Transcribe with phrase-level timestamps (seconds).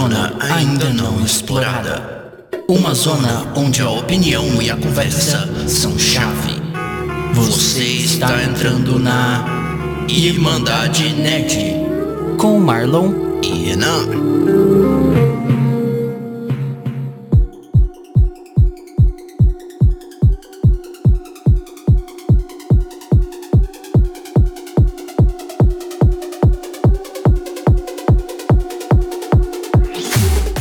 [0.00, 2.32] zona ainda não explorada.
[2.66, 6.54] Uma zona onde a opinião e a conversa são chave.
[7.34, 9.44] Você está entrando na
[10.08, 11.74] Irmandade Nerd
[12.38, 13.12] com Marlon
[13.42, 15.49] e Renan.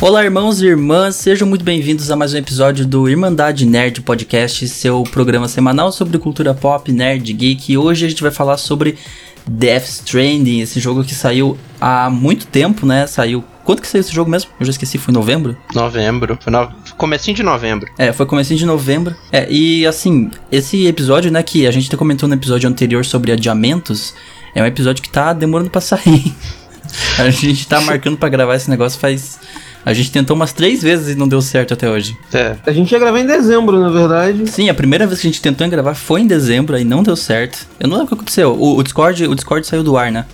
[0.09, 4.67] Olá, irmãos e irmãs, sejam muito bem-vindos a mais um episódio do Irmandade Nerd Podcast,
[4.67, 7.71] seu programa semanal sobre cultura pop, nerd, geek.
[7.71, 8.97] E hoje a gente vai falar sobre
[9.45, 13.05] Death Stranding, esse jogo que saiu há muito tempo, né?
[13.05, 13.43] Saiu.
[13.63, 14.49] Quando que saiu esse jogo mesmo?
[14.59, 15.55] Eu já esqueci, foi em novembro?
[15.75, 16.39] Novembro.
[16.41, 16.73] Foi no...
[16.97, 17.87] comecinho de novembro.
[17.95, 19.15] É, foi comecinho de novembro.
[19.31, 24.15] É, e assim, esse episódio, né, que a gente comentou no episódio anterior sobre adiamentos,
[24.55, 26.33] é um episódio que tá demorando pra sair.
[27.19, 29.37] a gente tá marcando para gravar esse negócio faz
[29.85, 32.17] a gente tentou umas três vezes e não deu certo até hoje.
[32.33, 32.55] É.
[32.65, 34.49] A gente ia gravar em dezembro, na verdade.
[34.49, 37.15] Sim, a primeira vez que a gente tentou gravar foi em dezembro, aí não deu
[37.15, 37.67] certo.
[37.79, 38.53] Eu não lembro o que aconteceu.
[38.53, 40.25] O, o Discord, o Discord saiu do ar, né?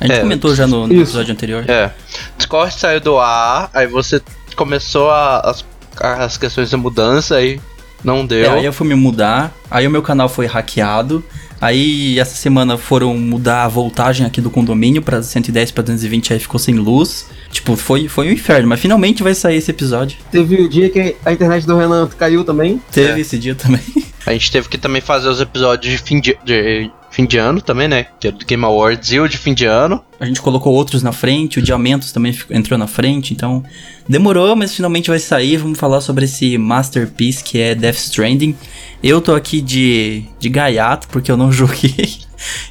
[0.00, 1.64] A gente é, comentou já no, no episódio anterior.
[1.68, 1.90] É.
[2.36, 4.20] Discord saiu do ar, aí você
[4.56, 5.64] começou a, as,
[5.98, 7.60] as questões da mudança, aí
[8.02, 8.52] não deu.
[8.52, 11.22] É, aí eu fui me mudar, aí o meu canal foi hackeado.
[11.60, 16.38] Aí essa semana foram mudar a voltagem aqui do condomínio para 110 para 220, aí
[16.38, 17.28] ficou sem luz.
[17.50, 20.18] Tipo, foi, foi um inferno, mas finalmente vai sair esse episódio.
[20.30, 22.80] Teve o dia que a internet do Renan caiu também?
[22.90, 23.20] Teve é.
[23.20, 23.82] esse dia também.
[24.24, 27.60] A gente teve que também fazer os episódios de fim de, de fim de ano
[27.60, 28.06] também, né?
[28.18, 30.02] Que é do Game Awards e o de fim de ano.
[30.18, 33.64] A gente colocou outros na frente, o Diamentos também entrou na frente, então
[34.08, 35.56] demorou, mas finalmente vai sair.
[35.56, 38.54] Vamos falar sobre esse masterpiece que é Death Stranding.
[39.02, 42.20] Eu tô aqui de, de gaiato, porque eu não joguei.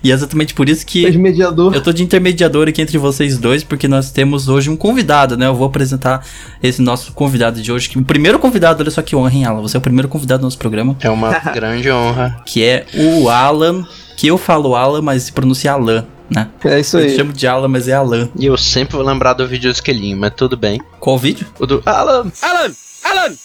[0.04, 1.10] E é exatamente por isso que.
[1.18, 1.74] Mediador.
[1.74, 5.48] Eu tô de intermediador aqui entre vocês dois, porque nós temos hoje um convidado, né?
[5.48, 6.26] Eu vou apresentar
[6.62, 9.62] esse nosso convidado de hoje, que o primeiro convidado, olha só que honra, hein, Alan?
[9.62, 10.96] Você é o primeiro convidado do nosso programa.
[11.02, 12.42] É uma grande honra.
[12.46, 13.86] Que é o Alan,
[14.20, 16.06] que eu falo Alan, mas se pronuncia Alan.
[16.30, 16.50] Né?
[16.66, 17.10] É isso aí.
[17.10, 18.28] Eu chamo de Alan, mas é Alan.
[18.38, 20.82] E eu sempre vou lembrar do vídeo do esquelinho, mas tudo bem.
[21.00, 21.48] Qual vídeo?
[21.58, 22.30] O do Alan!
[22.42, 22.76] Alan!
[23.02, 23.36] Alan!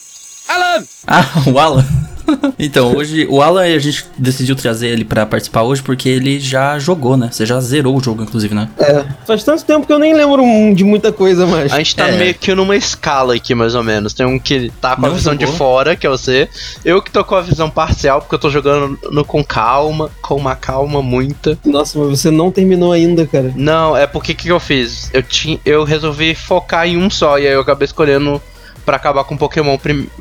[0.48, 0.84] Alan!
[1.06, 2.03] Ah, o Alan.
[2.58, 6.78] então, hoje o Alan a gente decidiu trazer ele para participar hoje porque ele já
[6.78, 7.28] jogou, né?
[7.30, 8.68] Você já zerou o jogo, inclusive, né?
[8.78, 9.04] É.
[9.26, 10.42] Faz tanto tempo que eu nem lembro
[10.74, 11.72] de muita coisa mais.
[11.72, 12.16] A gente tá é.
[12.16, 14.12] meio que numa escala aqui, mais ou menos.
[14.12, 15.46] Tem um que tá com Não a visão jogou?
[15.46, 16.48] de fora, que é você.
[16.84, 20.36] Eu que tô com a visão parcial, porque eu tô jogando no, com calma, com
[20.36, 21.58] uma calma muita.
[21.64, 23.52] Nossa, mas você não terminou ainda, cara.
[23.56, 25.10] Não, é porque que eu fiz?
[25.12, 28.40] Eu, tinha, eu resolvi focar em um só, e aí eu acabei escolhendo
[28.84, 29.76] para acabar com Pokémon,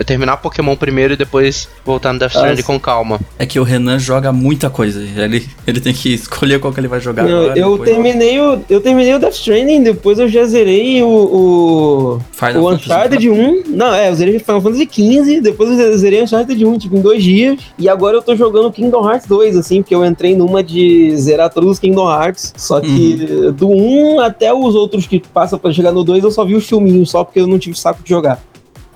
[0.05, 3.19] terminar Pokémon primeiro e depois voltar no Death Stranding com calma.
[3.37, 6.87] É que o Renan joga muita coisa, ele, ele tem que escolher qual que ele
[6.87, 10.45] vai jogar Não, agora, eu terminei o eu terminei o Death Stranding, depois eu já
[10.45, 13.63] zerei o o, Final o Uncharted 1.
[13.67, 17.01] Não, é, eu zerei Final Fantasy 15, depois eu zerei o Uncharted 1, tipo, em
[17.01, 20.63] dois dias, e agora eu tô jogando Kingdom Hearts 2, assim, porque eu entrei numa
[20.63, 23.51] de zerar todos os Kingdom Hearts, só que uhum.
[23.51, 26.67] do 1 até os outros que passam para chegar no 2, eu só vi os
[26.67, 28.41] filminhos, só porque eu não tive saco de jogar.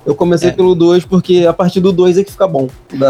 [0.08, 0.54] Eu comecei é.
[0.54, 2.70] pelo 2 porque a partir do 2 é que fica bom.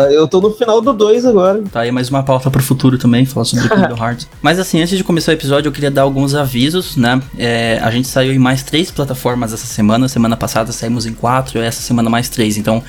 [0.10, 1.62] Eu tô no final do 2 agora.
[1.72, 4.28] Tá aí mais uma pauta pro futuro também, falar sobre Kingdom Hearts.
[4.42, 7.22] Mas assim, antes de começar o episódio, eu queria dar alguns avisos, né?
[7.38, 10.08] É, a gente saiu em mais três plataformas essa semana.
[10.08, 12.58] Semana passada saímos em quatro, essa semana mais três.
[12.58, 12.84] Então,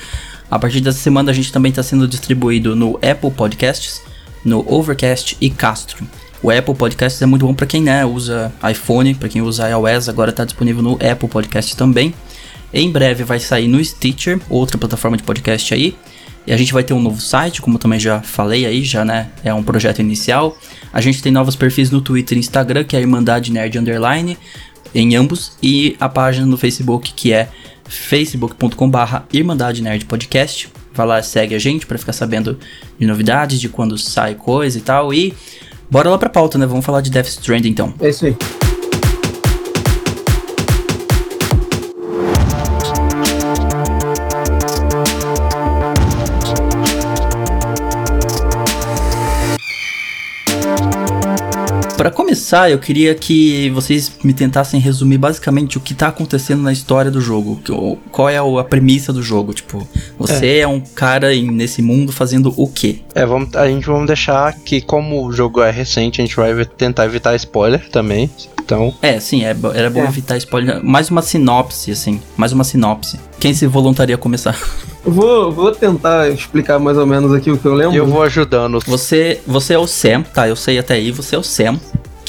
[0.49, 4.01] a partir dessa semana a gente também está sendo distribuído no Apple Podcasts,
[4.43, 6.03] no Overcast e Castro.
[6.41, 10.09] O Apple Podcasts é muito bom para quem né, usa iPhone, para quem usa iOS,
[10.09, 12.11] agora está disponível no Apple Podcasts também.
[12.73, 15.95] Em breve vai sair no Stitcher, outra plataforma de podcast aí.
[16.45, 19.29] E a gente vai ter um novo site, como também já falei aí, já né,
[19.43, 20.57] é um projeto inicial.
[20.91, 24.37] A gente tem novos perfis no Twitter e Instagram, que é Irmandade Nerd Underline,
[24.93, 25.51] em ambos.
[25.61, 27.49] E a página no Facebook, que é
[27.87, 30.69] facebook.com.br Irmandade Nerd Podcast.
[30.93, 32.57] Vai lá, segue a gente para ficar sabendo
[32.97, 35.13] de novidades, de quando sai coisa e tal.
[35.13, 35.33] E
[35.89, 36.65] bora lá pra pauta, né?
[36.65, 37.93] Vamos falar de Death Stranding então.
[37.99, 38.35] É isso aí.
[52.49, 57.11] Começar, eu queria que vocês me tentassem resumir basicamente o que tá acontecendo na história
[57.11, 57.59] do jogo.
[58.11, 59.53] Qual é a premissa do jogo?
[59.53, 59.87] Tipo,
[60.17, 63.01] você é, é um cara nesse mundo fazendo o quê?
[63.13, 66.65] É, vamos, a gente vamos deixar que, como o jogo é recente, a gente vai
[66.65, 68.31] tentar evitar spoiler também.
[68.59, 68.95] Então.
[68.99, 70.05] É, sim, é, era bom é.
[70.05, 70.83] evitar spoiler.
[70.83, 72.19] Mais uma sinopse, assim.
[72.35, 73.19] Mais uma sinopse.
[73.39, 74.59] Quem se voluntaria a começar?
[75.05, 77.95] Vou, vou tentar explicar mais ou menos aqui o que eu lembro.
[77.95, 78.79] Eu vou ajudando.
[78.85, 80.47] Você, você é o Sam, tá?
[80.47, 81.79] Eu sei até aí, você é o Sam.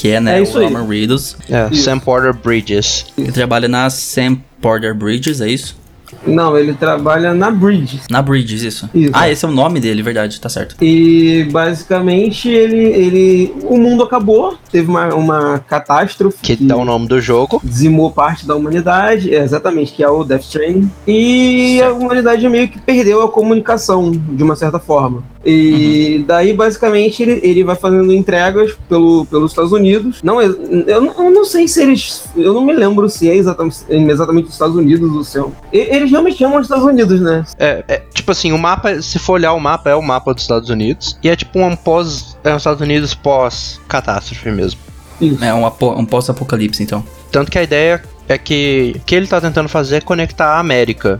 [0.01, 1.37] Que é, né, é isso o Roman Reedus.
[1.47, 3.05] É, Sam Porter Bridges.
[3.15, 5.77] Ele trabalha na Sam Border Bridges, é isso?
[6.25, 8.01] Não, ele trabalha na Bridges.
[8.09, 8.89] Na Bridges, isso.
[8.93, 9.11] isso.
[9.13, 10.75] Ah, esse é o nome dele, verdade, tá certo.
[10.81, 12.77] E basicamente ele.
[12.77, 16.37] ele o mundo acabou, teve uma, uma catástrofe.
[16.41, 17.61] Que, que dá o nome do jogo.
[17.63, 20.91] Dizimou parte da humanidade, é, exatamente, que é o Death Stranding.
[21.07, 21.91] E certo.
[21.91, 25.23] a humanidade meio que perdeu a comunicação, de uma certa forma.
[25.45, 26.25] E uhum.
[26.27, 30.19] daí, basicamente, ele, ele vai fazendo entregas pelo, pelos Estados Unidos.
[30.23, 30.53] Não, eu,
[30.87, 32.25] eu não sei se eles.
[32.35, 35.39] Eu não me lembro se é exatamente, exatamente os Estados Unidos ou se
[35.73, 37.45] Eles realmente chamam os Estados Unidos, né?
[37.57, 40.43] É, é, tipo assim, o mapa, se for olhar o mapa, é o mapa dos
[40.43, 41.17] Estados Unidos.
[41.23, 42.37] E é tipo um pós.
[42.43, 44.79] É os Estados Unidos pós-catástrofe mesmo.
[45.19, 45.43] Isso.
[45.43, 47.03] É um, um pós-apocalipse, então.
[47.31, 50.59] Tanto que a ideia é que o que ele tá tentando fazer é conectar a
[50.59, 51.17] América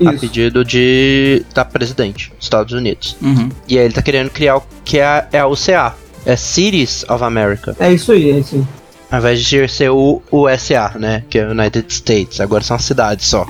[0.00, 0.08] isso.
[0.08, 3.16] a pedido de da presidente dos Estados Unidos.
[3.20, 3.48] Uhum.
[3.68, 5.94] E aí ele tá querendo criar o que é, é a UCA,
[6.24, 7.76] é Cities of America.
[7.78, 8.64] É isso aí, é isso aí.
[9.10, 13.46] Ao invés de ser o USA, né, que é United States, agora são cidades só,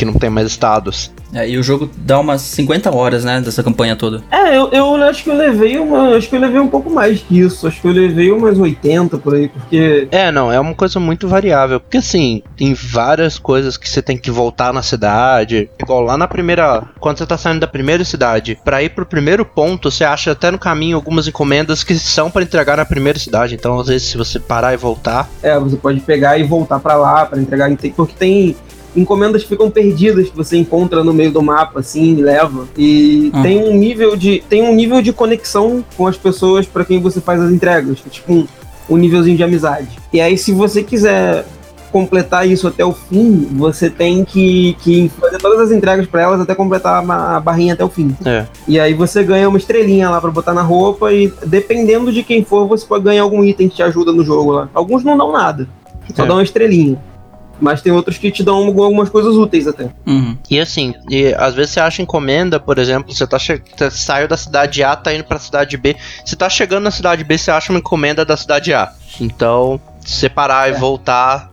[0.00, 1.12] que não tem mais estados.
[1.34, 4.22] É, e o jogo dá umas 50 horas, né, dessa campanha toda.
[4.30, 6.16] É, eu, eu acho que eu levei uma.
[6.16, 7.66] Acho que eu levei um pouco mais que isso.
[7.66, 10.08] Acho que eu levei umas 80 por aí, porque.
[10.10, 11.78] É, não, é uma coisa muito variável.
[11.78, 15.68] Porque assim, tem várias coisas que você tem que voltar na cidade.
[15.78, 16.82] Igual lá na primeira.
[16.98, 20.50] Quando você tá saindo da primeira cidade, para ir pro primeiro ponto, você acha até
[20.50, 23.54] no caminho algumas encomendas que são para entregar na primeira cidade.
[23.54, 25.28] Então, às vezes, se você parar e voltar.
[25.42, 27.70] É, você pode pegar e voltar para lá para entregar.
[27.94, 28.56] Porque tem
[28.94, 32.66] encomendas ficam perdidas que você encontra no meio do mapa, assim, leva.
[32.76, 33.42] E ah.
[33.42, 34.42] tem um nível de.
[34.48, 37.98] Tem um nível de conexão com as pessoas para quem você faz as entregas.
[38.06, 38.46] É tipo um,
[38.88, 39.98] um nívelzinho de amizade.
[40.12, 41.44] E aí, se você quiser
[41.90, 46.40] completar isso até o fim, você tem que, que fazer todas as entregas para elas
[46.40, 48.16] até completar a, a barrinha até o fim.
[48.24, 48.46] É.
[48.66, 52.44] E aí você ganha uma estrelinha lá para botar na roupa e dependendo de quem
[52.44, 54.68] for, você pode ganhar algum item que te ajuda no jogo lá.
[54.72, 55.68] Alguns não dão nada,
[56.14, 56.26] só é.
[56.26, 56.98] dão uma estrelinha.
[57.60, 59.90] Mas tem outros que te dão algumas coisas úteis até.
[60.06, 60.36] Uhum.
[60.50, 63.60] E assim, e às vezes você acha encomenda, por exemplo, você tá che...
[63.90, 65.96] saiu da cidade A, tá indo pra cidade B.
[66.24, 68.92] Você tá chegando na cidade B, você acha uma encomenda da cidade A.
[69.20, 70.72] Então, separar é.
[70.72, 71.49] e voltar,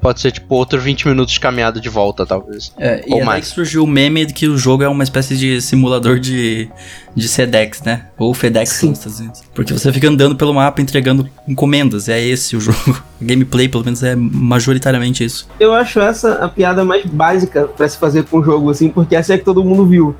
[0.00, 2.72] pode ser tipo outro 20 minutos de caminhada de volta, talvez.
[2.78, 3.48] É, Ou e mais.
[3.48, 6.68] que surgiu o meme de que o jogo é uma espécie de simulador de,
[7.14, 8.06] de SEDEX, né?
[8.18, 9.42] Ou FedEx nos Estados Unidos.
[9.54, 12.08] Porque você fica andando pelo mapa entregando encomendas.
[12.08, 13.02] É esse o jogo.
[13.20, 15.48] O gameplay, pelo menos, é majoritariamente isso.
[15.58, 19.16] Eu acho essa a piada mais básica para se fazer com o jogo, assim, porque
[19.16, 20.14] essa é que todo mundo viu.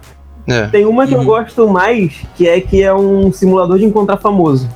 [0.46, 0.66] É.
[0.68, 1.20] Tem uma que uhum.
[1.20, 4.68] eu gosto mais, que é que é um simulador de encontrar famoso.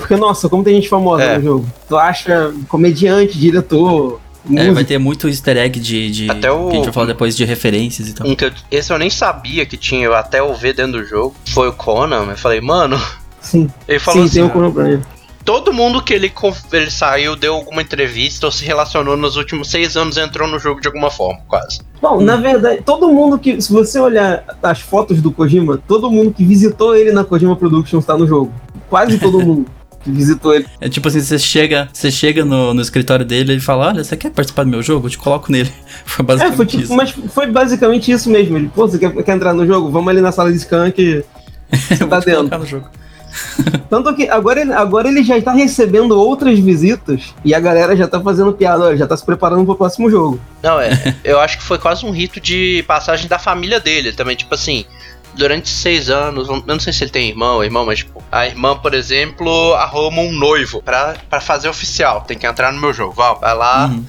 [0.00, 1.36] Porque, nossa, como tem gente famosa é.
[1.36, 1.66] no jogo.
[1.86, 4.18] Tu acha comediante, diretor,
[4.56, 7.06] é, vai ter muito easter egg de, de até o, que a gente vai falar
[7.06, 8.26] depois de referências e tal.
[8.26, 11.34] Um eu, esse eu nem sabia que tinha, eu até ouvi dentro do jogo.
[11.50, 13.00] Foi o Conan, eu falei, mano.
[13.40, 13.68] Sim.
[13.86, 15.02] Ele falou Sim, assim, tem o Conan pra ele.
[15.44, 16.32] Todo mundo que ele,
[16.72, 20.80] ele saiu, deu alguma entrevista ou se relacionou nos últimos seis anos entrou no jogo
[20.80, 21.80] de alguma forma, quase.
[22.00, 22.20] Bom, hum.
[22.20, 23.60] na verdade, todo mundo que.
[23.60, 28.04] Se você olhar as fotos do Kojima, todo mundo que visitou ele na Kojima Productions
[28.04, 28.52] tá no jogo.
[28.88, 29.66] Quase todo mundo
[30.04, 30.66] visitou ele.
[30.80, 34.04] É tipo assim, você chega, você chega no, no escritório dele e ele fala, olha,
[34.04, 35.06] você quer participar do meu jogo?
[35.06, 35.72] Eu te coloco nele.
[36.04, 36.94] Foi basicamente é, foi tipo, isso.
[36.94, 38.56] Mas foi basicamente isso mesmo.
[38.56, 39.90] Ele, pô, você quer, quer entrar no jogo?
[39.90, 41.24] Vamos ali na sala de scan que
[41.70, 42.58] você tá dentro.
[42.58, 42.88] No jogo.
[43.88, 48.08] Tanto que agora ele, agora ele já está recebendo outras visitas e a galera já
[48.08, 50.40] tá fazendo piada, já tá se preparando pro próximo jogo.
[50.62, 51.16] Não, é.
[51.22, 54.36] eu acho que foi quase um rito de passagem da família dele também.
[54.36, 54.84] Tipo assim,
[55.40, 58.46] durante seis anos, eu não sei se ele tem irmão ou irmão, mas tipo, a
[58.46, 62.20] irmã, por exemplo, arruma um noivo pra, pra fazer oficial.
[62.20, 63.14] Tem que entrar no meu jogo.
[63.14, 63.86] Vai, vai lá.
[63.86, 64.04] Uhum.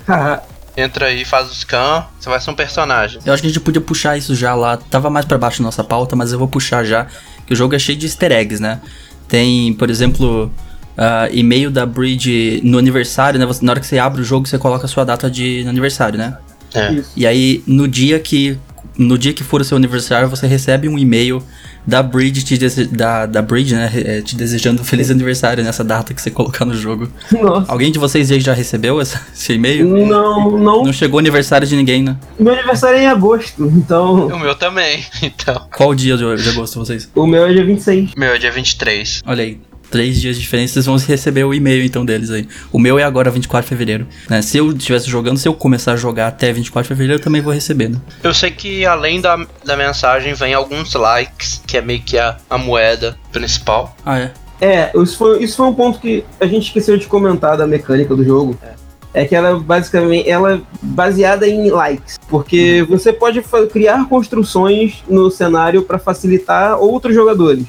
[0.76, 3.20] entra aí, faz o scan, você vai ser um personagem.
[3.26, 4.76] Eu acho que a gente podia puxar isso já lá.
[4.76, 7.08] Tava mais para baixo da nossa pauta, mas eu vou puxar já.
[7.48, 8.82] Que o jogo é cheio de easter eggs, né?
[9.28, 10.52] Tem, por exemplo,
[10.98, 13.46] uh, e-mail da Bridge no aniversário, né?
[13.46, 16.18] Você, na hora que você abre o jogo, você coloca a sua data de aniversário,
[16.18, 16.38] né?
[16.74, 17.02] É.
[17.16, 18.58] E aí, no dia que
[19.02, 21.44] no dia que for o seu aniversário, você recebe um e-mail
[21.86, 23.92] da Bridge, te da, da Bridge, né?
[23.94, 27.10] É, te desejando um feliz aniversário nessa data que você colocar no jogo.
[27.32, 27.72] Nossa.
[27.72, 29.88] Alguém de vocês já recebeu esse, esse e-mail?
[29.88, 30.84] Não, não.
[30.86, 32.16] Não chegou o aniversário de ninguém, né?
[32.40, 34.28] Meu aniversário é em agosto, então.
[34.28, 35.68] O meu também, então.
[35.76, 37.10] Qual dia de, de agosto vocês?
[37.16, 38.12] O meu é dia 26.
[38.16, 39.22] O meu é dia 23.
[39.26, 42.48] Olha aí três dias de diferença, vocês vão receber o e-mail então deles aí.
[42.72, 44.08] O meu é agora 24 de fevereiro.
[44.30, 44.42] Né?
[44.42, 47.42] Se eu estivesse jogando, se eu começar a jogar até 24 de fevereiro, eu também
[47.42, 47.98] vou receber, né?
[48.24, 52.38] Eu sei que além da, da mensagem vem alguns likes, que é meio que a,
[52.50, 53.96] a moeda principal.
[54.06, 54.32] Ah, é?
[54.62, 58.16] É, isso foi, isso foi um ponto que a gente esqueceu de comentar da mecânica
[58.16, 58.58] do jogo.
[58.64, 58.82] É
[59.14, 65.30] é que ela basicamente ela é baseada em likes, porque você pode criar construções no
[65.30, 67.68] cenário para facilitar outros jogadores.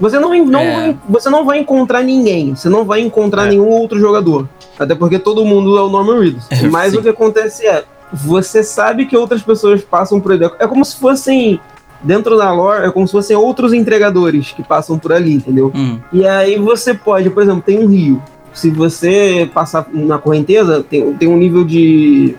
[0.00, 0.74] Você não, não é.
[0.74, 3.50] vai, você não vai encontrar ninguém, você não vai encontrar é.
[3.50, 4.48] nenhum outro jogador.
[4.78, 6.46] Até porque todo mundo é o Norman Reedus.
[6.50, 6.98] É, Mas sim.
[6.98, 10.44] o que acontece é, você sabe que outras pessoas passam por ali.
[10.58, 11.60] É como se fossem
[12.02, 15.72] dentro da lore é como se fossem outros entregadores que passam por ali, entendeu?
[15.74, 15.98] Hum.
[16.12, 18.22] E aí você pode, por exemplo, tem um rio.
[18.52, 22.36] Se você passar na correnteza, tem, tem um nível de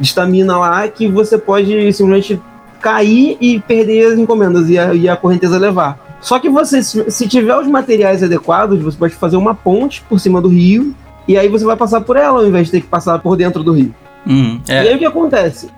[0.00, 2.40] estamina lá que você pode simplesmente
[2.80, 5.98] cair e perder as encomendas e a, e a correnteza levar.
[6.22, 10.40] Só que você, se tiver os materiais adequados, você pode fazer uma ponte por cima
[10.40, 10.94] do rio
[11.26, 13.62] e aí você vai passar por ela ao invés de ter que passar por dentro
[13.62, 13.92] do rio.
[14.26, 14.84] Hum, é.
[14.84, 15.68] E aí o que acontece?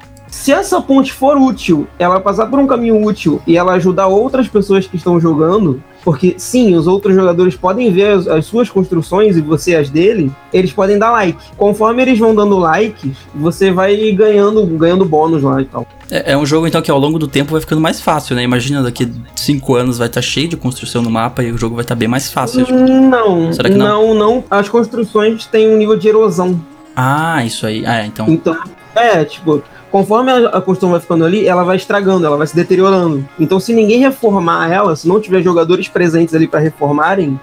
[0.45, 4.47] Se essa ponte for útil, ela passar por um caminho útil e ela ajudar outras
[4.47, 9.39] pessoas que estão jogando, porque sim, os outros jogadores podem ver as, as, suas construções
[9.39, 11.39] e você as dele, eles podem dar like.
[11.57, 15.87] Conforme eles vão dando likes, você vai ganhando, ganhando bônus lá e tal.
[16.11, 18.43] É, é um jogo então que ao longo do tempo vai ficando mais fácil, né?
[18.43, 21.75] Imagina daqui 5 anos vai estar tá cheio de construção no mapa e o jogo
[21.75, 22.67] vai estar tá bem mais fácil.
[22.67, 22.79] Tipo.
[22.79, 24.45] Não, Será que não, não, não.
[24.51, 26.61] As construções têm um nível de erosão.
[26.95, 27.87] Ah, isso aí.
[27.87, 28.29] Ah, então.
[28.29, 28.55] Então,
[28.95, 29.63] é, tipo,
[29.95, 33.25] conforme a, construção vai ficando ali, ela vai estragando, ela vai se deteriorando.
[33.39, 37.39] Então, se ninguém reformar ela, se não tiver jogadores presentes ali para reformarem,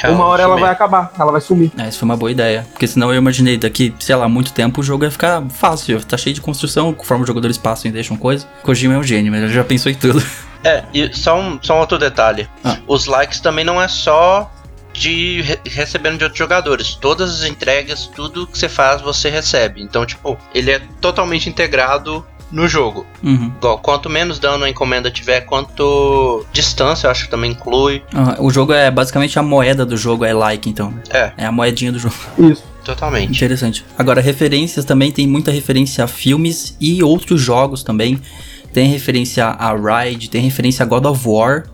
[0.00, 1.72] é, uma hora ela vai acabar, ela vai sumir.
[1.76, 2.64] É, isso foi uma boa ideia.
[2.70, 6.00] Porque senão eu imaginei daqui, sei lá, muito tempo o jogo ia ficar fácil.
[6.04, 8.46] Tá cheio de construção, conforme os jogadores passam e deixam coisa.
[8.62, 10.22] Kojima é um gênio, mas ele já pensou em tudo.
[10.62, 12.48] É, e só um, só um outro detalhe.
[12.64, 12.78] Ah.
[12.86, 14.50] Os likes também não é só
[14.96, 16.94] de re recebendo de outros jogadores.
[16.94, 19.82] Todas as entregas, tudo que você faz, você recebe.
[19.82, 23.06] Então, tipo, ele é totalmente integrado no jogo.
[23.22, 23.52] Uhum.
[23.56, 28.02] Igual, quanto menos dano a encomenda tiver, quanto distância, eu acho que também inclui.
[28.14, 28.46] Uhum.
[28.46, 30.94] O jogo é basicamente a moeda do jogo, é like, então.
[31.10, 31.32] É.
[31.36, 32.14] É a moedinha do jogo.
[32.38, 32.64] Isso.
[32.84, 33.32] Totalmente.
[33.32, 33.84] Interessante.
[33.98, 38.20] Agora, referências também, tem muita referência a filmes e outros jogos também.
[38.72, 41.64] Tem referência a Ride, tem referência a God of War.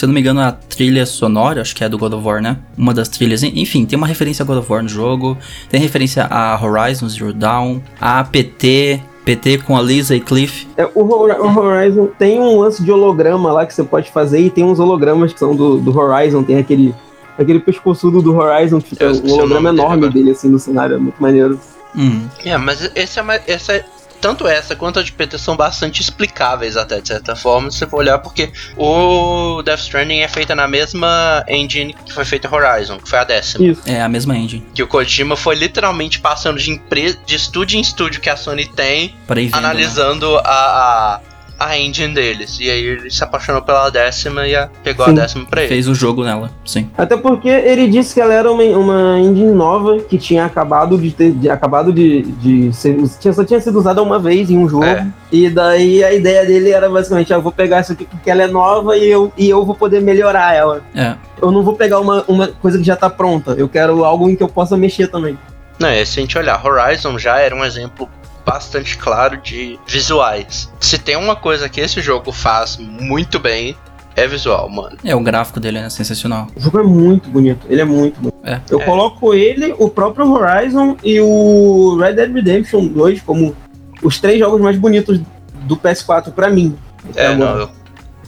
[0.00, 2.40] Se eu não me engano, a trilha sonora, acho que é do God of War,
[2.40, 2.56] né?
[2.74, 3.42] Uma das trilhas.
[3.42, 5.36] Enfim, tem uma referência a God of War no jogo.
[5.68, 10.66] Tem referência a Horizon Zero Dawn, a APT, PT com a Lisa e Cliff.
[10.78, 14.48] É, o, o, Horizon tem um lance de holograma lá que você pode fazer e
[14.48, 16.94] tem uns hologramas que são do, do Horizon, tem aquele
[17.38, 20.98] aquele pescoçudo do Horizon que fica um holograma enorme dele, dele assim no cenário, é
[20.98, 21.60] muito maneiro.
[21.94, 22.22] Hum.
[22.42, 23.84] É, mas esse é, uma, essa é
[24.20, 27.86] tanto essa quanto a de PT são bastante explicáveis até de certa forma, se você
[27.86, 32.98] for olhar, porque o Death Stranding é feita na mesma engine que foi feita Horizon,
[32.98, 33.66] que foi a décima.
[33.66, 33.82] Isso.
[33.86, 34.64] É a mesma engine.
[34.74, 38.66] Que o Kojima foi literalmente passando de empresa, de estúdio em estúdio que a Sony
[38.66, 40.42] tem, vendo, analisando né?
[40.44, 41.20] a, a
[41.60, 42.58] a engine deles.
[42.58, 45.12] E aí ele se apaixonou pela décima e a, pegou sim.
[45.12, 45.68] a décima pra ele.
[45.68, 46.88] Fez o jogo nela, sim.
[46.96, 51.10] Até porque ele disse que ela era uma, uma engine nova que tinha acabado de
[51.10, 51.32] ter.
[51.32, 52.96] De, acabado de, de ser.
[53.20, 54.84] Tinha, só tinha sido usada uma vez em um jogo.
[54.84, 55.06] É.
[55.30, 58.42] E daí a ideia dele era basicamente: ah, eu vou pegar isso aqui porque ela
[58.42, 60.82] é nova e eu, e eu vou poder melhorar ela.
[60.94, 61.14] É.
[61.42, 63.52] Eu não vou pegar uma, uma coisa que já tá pronta.
[63.52, 65.38] Eu quero algo em que eu possa mexer também.
[65.78, 68.08] Não, é, se a gente olhar, Horizon já era um exemplo
[68.50, 70.68] bastante claro de visuais.
[70.80, 73.76] Se tem uma coisa que esse jogo faz muito bem,
[74.16, 74.96] é visual, mano.
[75.04, 76.48] É, o gráfico dele é sensacional.
[76.56, 78.36] O jogo é muito bonito, ele é muito bonito.
[78.42, 78.60] É.
[78.68, 78.84] Eu é.
[78.84, 83.54] coloco ele, o próprio Horizon e o Red Dead Redemption 2 como
[84.02, 85.20] os três jogos mais bonitos
[85.62, 86.76] do PS4 para mim.
[87.14, 87.70] É, não, eu,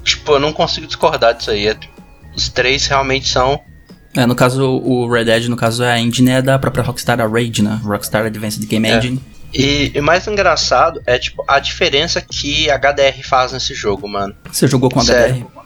[0.04, 1.76] tipo, eu não consigo discordar disso aí.
[2.36, 3.60] Os três realmente são
[4.14, 7.18] é, no caso, o Red Dead, no caso, é a engine é da própria Rockstar,
[7.18, 7.80] a Rage, né?
[7.82, 9.00] Rockstar Advanced Game é.
[9.52, 14.34] E o mais engraçado é, tipo, a diferença que a HDR faz nesse jogo, mano.
[14.50, 15.50] Você jogou com Sério.
[15.54, 15.62] HDR?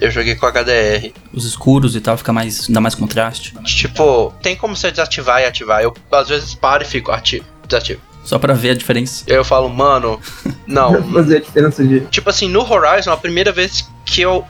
[0.00, 1.12] Eu joguei com HDR.
[1.32, 2.68] Os escuros e tal, fica mais.
[2.68, 3.54] dá mais contraste.
[3.64, 5.82] Tipo, tem como você desativar e ativar.
[5.82, 8.00] Eu às vezes paro e fico ativo, desativo.
[8.24, 9.24] Só pra ver a diferença.
[9.26, 10.20] Eu falo, mano,
[10.66, 11.02] não.
[11.12, 12.00] fazer a diferença de.
[12.06, 14.44] Tipo assim, no Horizon, a primeira vez que eu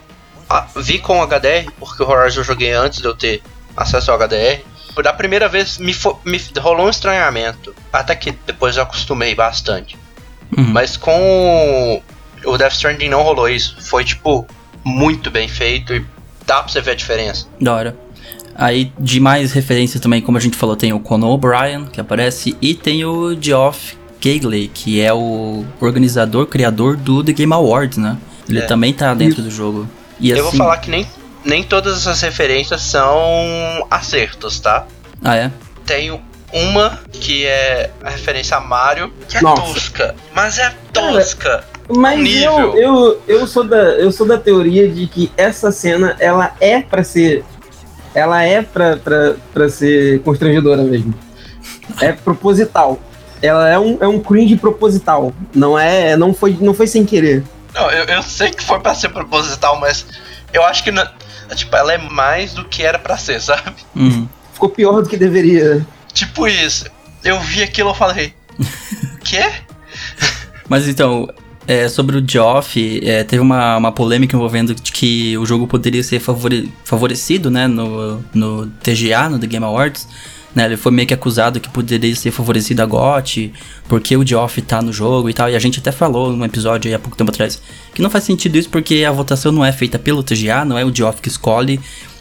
[0.49, 3.43] a, vi com HDR, porque o Horizon eu joguei antes de eu ter
[3.77, 4.63] acesso ao HDR,
[5.03, 7.75] da primeira vez me, me rolou um estranhamento.
[7.93, 9.97] Até que depois eu acostumei bastante.
[10.57, 10.65] Uhum.
[10.73, 12.03] Mas com
[12.45, 13.77] o Death Stranding não rolou isso.
[13.81, 14.47] Foi, tipo,
[14.85, 16.05] muito bem feito e
[16.47, 17.47] dá pra você ver a diferença.
[17.61, 17.97] Da hora.
[18.55, 22.57] Aí, de mais referência também, como a gente falou, tem o Conan O'Brien, que aparece,
[22.63, 28.17] e tem o Geoff Keighley, que é o organizador, criador do The Game Awards, né?
[28.49, 28.63] Ele é.
[28.63, 29.43] também tá dentro Isso.
[29.43, 29.89] do jogo.
[30.21, 31.07] E eu assim, vou falar que nem
[31.45, 34.87] nem todas essas referências são acertos, tá?
[35.23, 35.51] Ah, é?
[35.85, 36.21] Tenho
[36.53, 39.63] uma que é a referência a Mario, que é Nossa.
[39.63, 41.65] tosca, mas é tosca.
[41.89, 42.77] mas nível.
[42.77, 46.81] Eu, eu, eu, sou da, eu sou da teoria de que essa cena ela é
[46.81, 47.45] para ser.
[48.15, 51.13] Ela é pra, pra, pra ser constrangedora mesmo.
[52.01, 53.01] É proposital.
[53.43, 55.33] Ela é um, é um cringe proposital.
[55.53, 56.17] Não é.
[56.17, 57.43] Não foi, não foi sem querer.
[57.75, 60.07] Não, eu, eu sei que foi para ser proposital, mas
[60.53, 61.05] eu acho que não,
[61.55, 63.75] Tipo, ela é mais do que era para ser, sabe?
[63.95, 64.29] Uhum.
[64.53, 65.87] Ficou pior do que deveria.
[66.13, 66.87] Tipo isso.
[67.23, 68.35] Eu vi aquilo e falei.
[69.25, 69.51] Quê?
[70.69, 71.29] Mas então,
[71.67, 76.03] é, sobre o Geoff, é, teve uma, uma polêmica envolvendo de que o jogo poderia
[76.03, 80.07] ser favore, favorecido, né, no, no TGA, no The Game Awards.
[80.55, 83.53] Né, ele foi meio que acusado que poderia ser favorecido a GOT,
[83.89, 85.51] porque o Geoff tá no jogo e tal.
[85.51, 87.61] E a gente até falou num episódio aí há pouco tempo atrás
[87.93, 90.85] que não faz sentido isso porque a votação não é feita pelo TGA, não é
[90.85, 91.81] o Geoff que escolhe,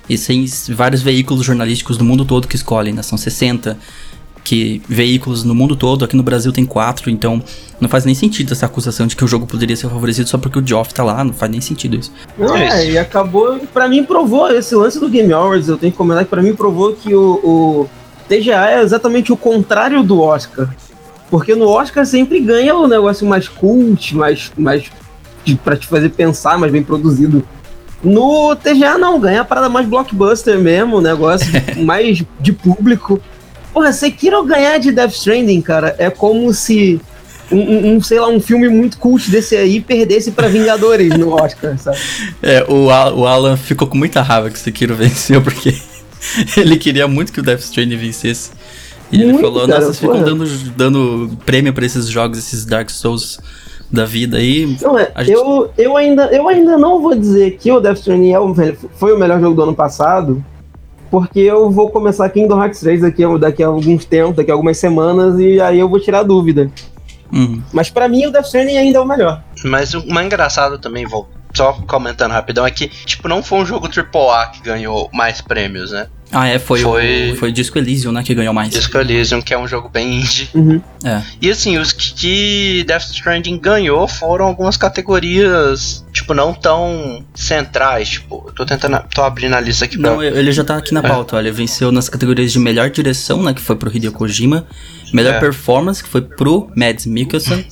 [0.09, 3.03] e sem vários veículos jornalísticos do mundo todo que escolhem, né?
[3.03, 3.77] São 60
[4.43, 7.41] que veículos no mundo todo, aqui no Brasil tem quatro, então
[7.79, 10.59] não faz nem sentido essa acusação de que o jogo poderia ser favorecido só porque
[10.59, 12.11] o Geoff tá lá, não faz nem sentido isso.
[12.37, 15.97] Não, é, e acabou, para mim provou esse lance do Game Awards, eu tenho que
[15.97, 17.89] comentar que para mim provou que o, o
[18.27, 20.69] TGA é exatamente o contrário do Oscar.
[21.29, 24.91] Porque no Oscar sempre ganha o negócio mais cult, mais, mais
[25.63, 27.43] para te fazer pensar, mais bem produzido.
[28.03, 31.47] No TGA não, ganha a parada mais blockbuster mesmo, negócio
[31.83, 33.19] mais de público.
[33.73, 37.01] Porra, Sekiro ganhar de Death Stranding, cara, é como se
[37.51, 41.77] um, um, sei lá, um filme muito cult desse aí perdesse para Vingadores no Oscar,
[41.77, 41.97] sabe?
[42.41, 45.75] É, o, o Alan ficou com muita raiva que o Sekiro venceu, porque
[46.57, 48.51] ele queria muito que o Death Stranding vencesse.
[49.11, 52.89] E muito, ele falou, nossa, vocês ficam dando, dando prêmio para esses jogos, esses Dark
[52.89, 53.39] Souls
[53.91, 54.75] da vida aí.
[54.81, 55.31] Não, é, gente...
[55.31, 58.55] eu, eu, ainda, eu ainda não vou dizer que o Death Stranding é o,
[58.95, 60.43] foi o melhor jogo do ano passado,
[61.11, 64.77] porque eu vou começar Kingdom Hearts 3 daqui, daqui a alguns tempos, daqui a algumas
[64.77, 66.71] semanas, e aí eu vou tirar a dúvida.
[67.31, 67.61] Uhum.
[67.71, 69.43] Mas para mim o Death Stranding ainda é o melhor.
[69.63, 73.65] Mas o mais engraçado também, vou só comentando rapidão, é que, tipo, não foi um
[73.65, 76.07] jogo AAA que ganhou mais prêmios, né?
[76.31, 77.31] Ah, é, foi, foi...
[77.31, 78.71] O, foi Disco Elysium, né, que ganhou mais.
[78.71, 80.49] Disco Elysium, que é um jogo bem indie.
[80.55, 80.81] Uhum.
[81.03, 81.21] É.
[81.39, 88.51] E assim, os que Death Stranding ganhou foram algumas categorias, tipo, não tão centrais, tipo,
[88.55, 90.09] tô tentando, tô abrindo a lista aqui pra...
[90.09, 91.07] Não, ele já tá aqui na é.
[91.07, 91.37] pauta, é.
[91.37, 94.65] olha, venceu nas categorias de melhor direção, né, que foi pro Hideo Kojima,
[95.13, 95.39] melhor é.
[95.39, 97.67] performance, que foi pro Mads Mikkelsen,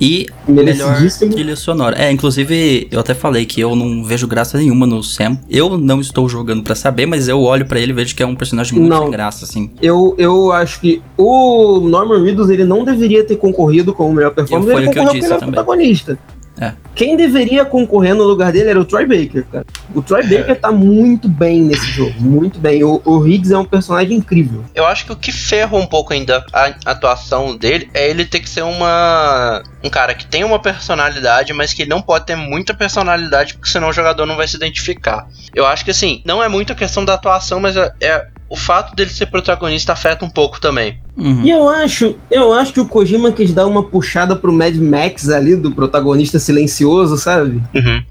[0.00, 2.00] e melhor trilha sonora.
[2.00, 5.38] É, inclusive, eu até falei que eu não vejo graça nenhuma no Sam.
[5.48, 8.26] Eu não estou jogando para saber, mas eu olho para ele e vejo que é
[8.26, 9.70] um personagem muito não, sem graça, assim.
[9.82, 14.70] Eu, eu acho que o Norman Reedus, ele não deveria ter concorrido como melhor performance,
[14.70, 16.18] ele concorreu como melhor protagonista.
[16.60, 16.72] É.
[16.94, 19.66] Quem deveria concorrer no lugar dele era o Troy Baker, cara.
[19.94, 20.26] O Troy é.
[20.26, 22.84] Baker tá muito bem nesse jogo, muito bem.
[22.84, 24.62] O, o Higgs é um personagem incrível.
[24.74, 28.40] Eu acho que o que ferra um pouco ainda a atuação dele é ele ter
[28.40, 32.74] que ser uma um cara que tem uma personalidade, mas que não pode ter muita
[32.74, 35.26] personalidade, porque senão o jogador não vai se identificar.
[35.54, 38.56] Eu acho que assim, não é muito a questão da atuação, mas é, é o
[38.56, 41.00] fato dele ser protagonista afeta um pouco também.
[41.16, 41.42] Uhum.
[41.44, 45.28] E eu acho, eu acho que o Kojima quis dar uma puxada pro Mad Max
[45.28, 47.62] ali, do protagonista silencioso, sabe?
[47.74, 48.04] Uhum.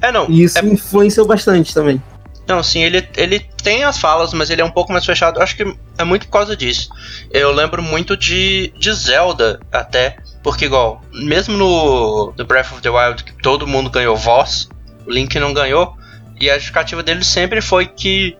[0.00, 0.26] É, não.
[0.28, 0.64] E isso é...
[0.64, 2.00] influenciou bastante também.
[2.46, 5.38] Não, sim, ele, ele tem as falas, mas ele é um pouco mais fechado.
[5.38, 6.90] Eu acho que é muito por causa disso.
[7.30, 10.16] Eu lembro muito de, de Zelda, até.
[10.42, 14.68] Porque, igual, mesmo no, no Breath of the Wild, que todo mundo ganhou voz,
[15.06, 15.96] o Link não ganhou.
[16.38, 18.36] E a justificativa dele sempre foi que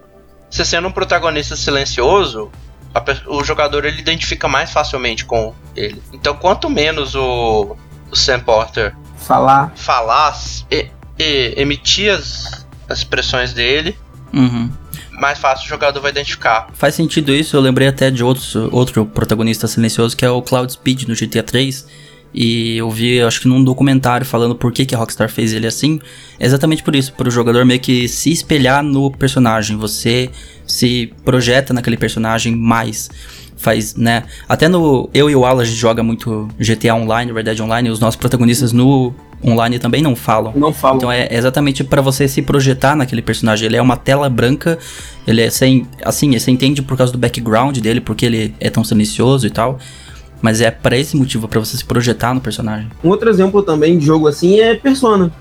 [0.50, 2.52] você sendo um protagonista silencioso,
[3.26, 6.00] o jogador ele identifica mais facilmente com ele.
[6.12, 7.76] Então, quanto menos o,
[8.10, 10.38] o Sam Porter falar, falar
[10.70, 13.96] e, e emitir as, as expressões dele,
[14.32, 14.70] uhum.
[15.12, 16.68] mais fácil o jogador vai identificar.
[16.74, 20.72] Faz sentido isso, eu lembrei até de outros, outro protagonista silencioso que é o Cloud
[20.72, 21.86] Speed no GTA 3
[22.34, 25.68] e eu vi, acho que num documentário falando por que, que a Rockstar fez ele
[25.68, 26.00] assim.
[26.38, 29.76] É exatamente por isso, para o jogador meio que se espelhar no personagem.
[29.76, 30.28] Você
[30.66, 33.08] se projeta naquele personagem mais.
[33.56, 34.24] Faz, né?
[34.48, 35.08] Até no.
[35.14, 38.00] Eu e o Alan a gente joga muito GTA Online, Red Dead Online, e os
[38.00, 39.14] nossos protagonistas no
[39.46, 40.52] online também não falam.
[40.56, 40.96] Não falam.
[40.96, 43.66] Então é exatamente para você se projetar naquele personagem.
[43.66, 44.76] Ele é uma tela branca,
[45.24, 45.86] ele é sem.
[46.02, 49.78] Assim, você entende por causa do background dele, porque ele é tão silencioso e tal.
[50.44, 52.90] Mas é para esse motivo, para você se projetar no personagem.
[53.02, 55.32] Um outro exemplo também de jogo assim é Persona.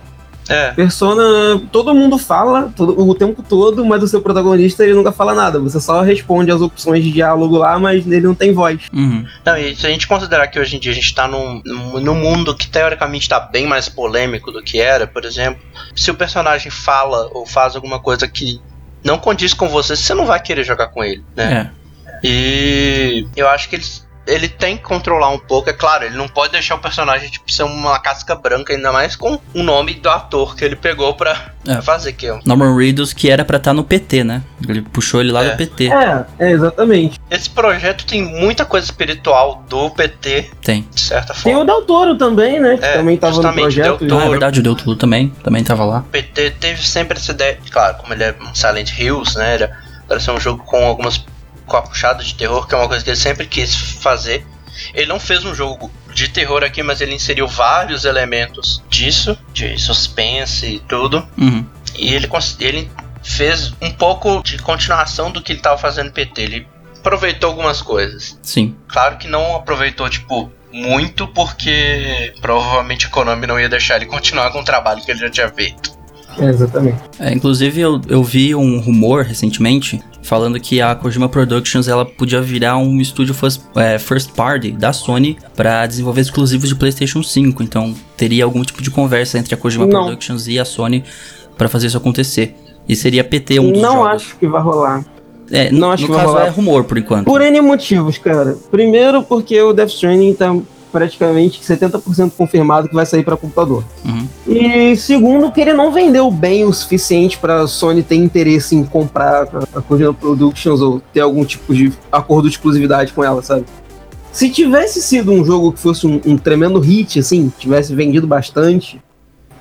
[0.48, 0.72] É.
[0.72, 5.34] Persona, todo mundo fala todo, o tempo todo, mas o seu protagonista ele nunca fala
[5.34, 5.60] nada.
[5.60, 8.84] Você só responde as opções de diálogo lá, mas ele não tem voz.
[8.94, 9.26] Uhum.
[9.44, 12.16] Não, e se a gente considerar que hoje em dia a gente tá num, num
[12.16, 15.62] mundo que teoricamente tá bem mais polêmico do que era, por exemplo,
[15.94, 18.62] se o personagem fala ou faz alguma coisa que
[19.04, 21.70] não condiz com você, você não vai querer jogar com ele, né?
[21.70, 21.84] É.
[22.24, 26.28] E eu acho que eles ele tem que controlar um pouco, é claro, ele não
[26.28, 30.10] pode deixar o personagem tipo, ser uma casca branca, ainda mais com o nome do
[30.10, 31.82] ator que ele pegou pra, é.
[31.82, 34.42] fazer que Norman Reedus, que era pra estar tá no PT, né?
[34.68, 35.52] Ele puxou ele lá é.
[35.52, 35.88] do PT.
[35.92, 37.20] É, é, exatamente.
[37.30, 40.52] Esse projeto tem muita coisa espiritual do PT.
[40.62, 40.88] Tem.
[40.94, 41.44] De certa forma.
[41.44, 42.78] Tem o Del Toro também, né?
[42.78, 44.06] Que é, também tava no projeto.
[44.06, 46.00] Del Ah, é verdade, o Del Toro também, também tava lá.
[46.00, 49.56] O PT teve sempre essa ideia, claro, como ele é um Silent Hills, né?
[49.56, 49.78] Era,
[50.10, 51.24] era ser um jogo com algumas
[51.65, 54.45] com a puxada de terror, que é uma coisa que ele sempre quis fazer.
[54.93, 59.78] ele não fez um jogo de terror aqui, mas ele inseriu vários elementos disso, de
[59.78, 61.28] suspense e tudo.
[61.38, 61.65] Uhum.
[61.95, 62.91] E ele, ele
[63.23, 66.41] fez um pouco de continuação do que ele estava fazendo PT.
[66.41, 68.38] Ele aproveitou algumas coisas.
[68.41, 68.76] Sim.
[68.88, 74.52] Claro que não aproveitou, tipo, muito, porque provavelmente a Konami não ia deixar ele continuar
[74.52, 76.03] com o trabalho que ele já tinha feito.
[76.39, 76.98] É, exatamente.
[77.19, 82.41] É, inclusive, eu, eu vi um rumor recentemente falando que a Kojima Productions ela podia
[82.41, 87.62] virar um estúdio first, é, first party da Sony para desenvolver exclusivos de PlayStation 5.
[87.62, 90.06] Então, teria algum tipo de conversa entre a Kojima não.
[90.06, 91.04] Productions e a Sony
[91.58, 92.56] para fazer isso acontecer.
[92.88, 94.08] E seria PT um dos Não jogos.
[94.12, 95.06] acho que vai rolar.
[95.52, 96.48] É, não acho no que caso vai rolar.
[96.48, 97.26] é rumor por enquanto.
[97.26, 98.58] Por N motivos, cara.
[98.72, 100.56] Primeiro porque o Death Stranding tá
[100.94, 103.84] praticamente 70% confirmado que vai sair para computador.
[104.06, 104.28] Uhum.
[104.48, 108.86] E segundo, que ele não vendeu bem o suficiente para a Sony ter interesse em
[108.86, 113.66] comprar a Kojima Productions ou ter algum tipo de acordo de exclusividade com ela, sabe?
[114.32, 119.02] Se tivesse sido um jogo que fosse um, um tremendo hit, assim, tivesse vendido bastante,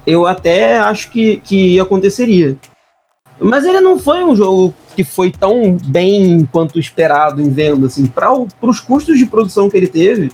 [0.07, 2.57] eu até acho que, que aconteceria.
[3.41, 8.07] Mas ele não foi um jogo que foi tão bem quanto esperado em venda, assim,
[8.07, 10.31] para os custos de produção que ele teve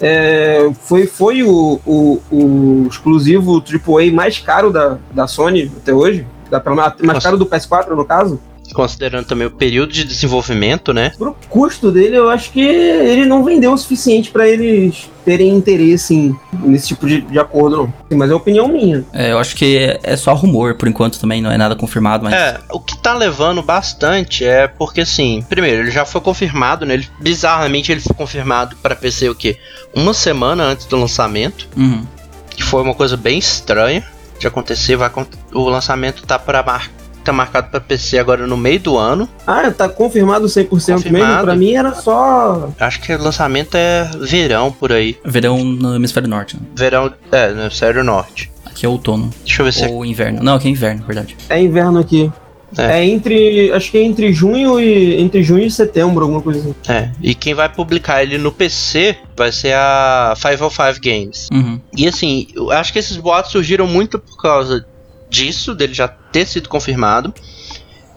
[0.00, 6.26] é, foi, foi o, o, o, exclusivo AAA mais caro da, da Sony até hoje.
[6.50, 6.62] Da,
[7.02, 8.40] mais caro do PS4, no caso.
[8.72, 11.12] Considerando também o período de desenvolvimento, né?
[11.16, 16.14] Pro custo dele, eu acho que ele não vendeu o suficiente para eles terem interesse
[16.14, 17.94] em, nesse tipo de, de acordo, não.
[18.16, 19.04] Mas é opinião minha.
[19.12, 22.22] É, eu acho que é, é, só rumor, por enquanto também, não é nada confirmado,
[22.22, 22.32] mas...
[22.32, 26.94] É, o que tá levando bastante é porque, assim, primeiro, ele já foi confirmado, né?
[26.94, 29.58] Ele, bizarramente, ele foi confirmado para PC o quê?
[29.94, 31.68] Uma semana antes do lançamento.
[31.76, 32.06] Uhum.
[32.50, 34.04] Que foi uma coisa bem estranha
[34.38, 34.96] de acontecer.
[34.96, 35.10] Vai,
[35.52, 36.90] o lançamento tá para mar,
[37.26, 39.28] tá marcado para PC agora no meio do ano.
[39.46, 41.10] Ah, tá confirmado 100% confirmado.
[41.10, 41.42] mesmo?
[41.42, 42.70] Pra mim era só.
[42.78, 45.16] Acho que o lançamento é verão por aí.
[45.24, 46.56] Verão no hemisfério norte.
[46.56, 46.62] Né?
[46.74, 48.50] Verão, é, no hemisfério norte.
[48.64, 49.30] Aqui é outono.
[49.44, 49.86] Deixa eu ver se.
[49.86, 50.08] Ou é...
[50.08, 50.42] inverno.
[50.42, 51.36] Não, aqui é inverno, verdade.
[51.48, 52.30] É inverno aqui.
[52.76, 53.00] É.
[53.00, 53.06] é.
[53.06, 53.72] entre.
[53.72, 55.20] Acho que é entre junho e.
[55.20, 56.74] Entre junho e setembro, alguma coisa assim.
[56.88, 57.10] É.
[57.22, 61.48] E quem vai publicar ele no PC vai ser a 505 Games.
[61.52, 61.80] Uhum.
[61.96, 64.84] E assim, eu acho que esses boatos surgiram muito por causa
[65.28, 67.32] disso, dele já ter sido confirmado,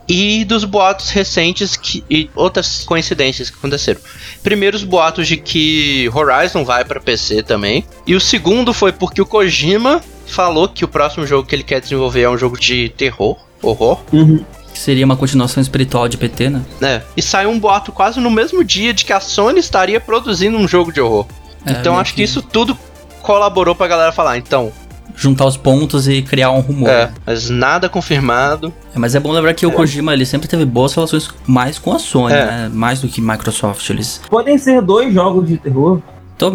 [0.07, 4.01] e dos boatos recentes que, e outras coincidências que aconteceram.
[4.41, 9.21] Primeiro, os boatos de que Horizon vai para PC também, e o segundo foi porque
[9.21, 12.89] o Kojima falou que o próximo jogo que ele quer desenvolver é um jogo de
[12.89, 13.99] terror, horror.
[14.11, 14.43] Uhum.
[14.73, 16.65] Que seria uma continuação espiritual de PT, né?
[16.81, 17.01] É.
[17.15, 20.67] E saiu um boato quase no mesmo dia de que a Sony estaria produzindo um
[20.67, 21.27] jogo de horror.
[21.65, 22.17] É, então acho que...
[22.17, 22.77] que isso tudo
[23.21, 24.71] colaborou pra galera falar, então,
[25.15, 26.89] juntar os pontos e criar um rumor.
[26.89, 28.73] É, mas nada confirmado.
[28.95, 29.67] É, mas é bom lembrar que é.
[29.67, 32.45] o Kojima ele sempre teve boas relações mais com a Sony, é.
[32.45, 32.71] né?
[32.73, 33.89] Mais do que Microsoft.
[33.89, 34.21] Eles...
[34.29, 36.01] Podem ser dois jogos de terror.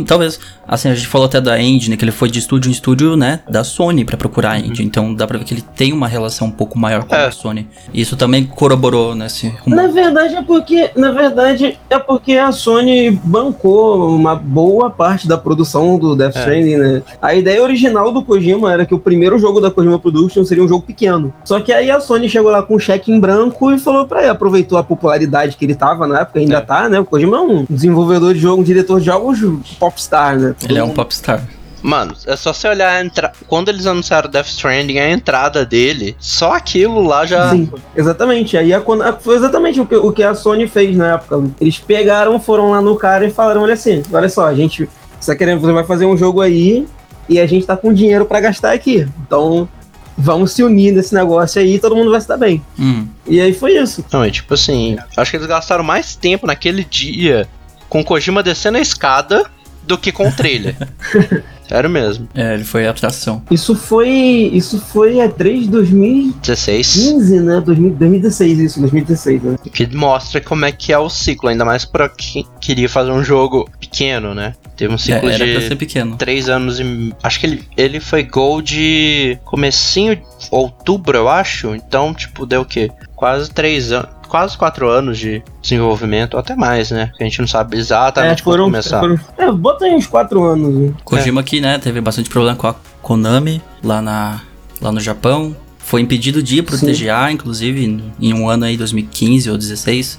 [0.07, 3.17] Talvez, assim, a gente falou até da engine, que ele foi de estúdio em estúdio,
[3.17, 4.81] né, da Sony para procurar a engine.
[4.81, 4.87] Uhum.
[4.87, 7.27] Então dá pra ver que ele tem uma relação um pouco maior com é.
[7.27, 7.69] a Sony.
[7.93, 9.77] E isso também corroborou nesse rumor.
[9.77, 15.37] Na verdade é porque, na verdade é porque a Sony bancou uma boa parte da
[15.37, 16.41] produção do Death é.
[16.41, 16.79] Stranding, é.
[16.79, 17.03] né?
[17.21, 20.69] A ideia original do Kojima era que o primeiro jogo da Kojima Productions seria um
[20.69, 21.33] jogo pequeno.
[21.45, 24.21] Só que aí a Sony chegou lá com um cheque em branco e falou para
[24.21, 26.61] ele, aproveitou a popularidade que ele tava na época, ainda é.
[26.61, 27.01] tá, né?
[27.01, 29.41] O Kojima é um desenvolvedor de jogo, um diretor de jogos
[29.79, 30.54] popstar, né?
[30.59, 31.47] Todo Ele é um popstar.
[31.85, 33.31] Mano, é só você olhar a entra...
[33.47, 37.51] quando eles anunciaram Death Stranding, a entrada dele, só aquilo lá já.
[37.51, 38.57] Sim, exatamente.
[38.57, 38.83] Aí a,
[39.21, 41.45] foi exatamente o que, o que a Sony fez na época.
[41.61, 44.89] Eles pegaram, foram lá no cara e falaram: olha assim, olha só, a gente.
[45.21, 46.87] Você tá querendo, você vai fazer um jogo aí
[47.29, 49.07] e a gente tá com dinheiro para gastar aqui.
[49.27, 49.69] Então,
[50.17, 52.63] vamos se unir nesse negócio aí e todo mundo vai se dar bem.
[52.79, 53.07] Hum.
[53.27, 54.03] E aí foi isso.
[54.11, 57.47] Não, é tipo assim, acho que eles gastaram mais tempo naquele dia
[57.89, 59.45] com Kojima descendo a escada
[59.87, 60.77] do que com o trailer.
[61.69, 62.29] Sério mesmo.
[62.35, 63.43] É, ele foi a atração.
[63.51, 64.11] Isso foi.
[64.53, 66.93] Isso foi a 3 de 2016.
[66.93, 67.63] 15, né?
[67.65, 69.57] 2016, isso, 2016, né?
[69.73, 73.25] Que mostra como é que é o ciclo, ainda mais pra quem queria fazer um
[73.25, 74.55] jogo pequeno, né?
[74.77, 76.17] Teve um ciclo é, de ser pequeno.
[76.17, 77.15] 3 anos e.
[77.23, 80.21] Acho que ele, ele foi gol de comecinho
[80.51, 81.75] outubro, eu acho.
[81.75, 82.91] Então, tipo, deu o quê?
[83.17, 87.11] Quase 3 anos quase quatro anos de desenvolvimento, até mais, né?
[87.17, 89.01] Que a gente não sabe exatamente é, foram, começar.
[89.01, 90.75] Foram, é, bota aí uns quatro anos.
[90.75, 90.95] Né?
[91.05, 91.43] Kojima é.
[91.43, 94.41] aqui, né, teve bastante problema com a Konami lá, na,
[94.81, 95.57] lá no Japão.
[95.79, 96.93] Foi impedido de ir pro Sim.
[96.93, 100.19] TGA, inclusive, em um ano aí, 2015 ou 2016.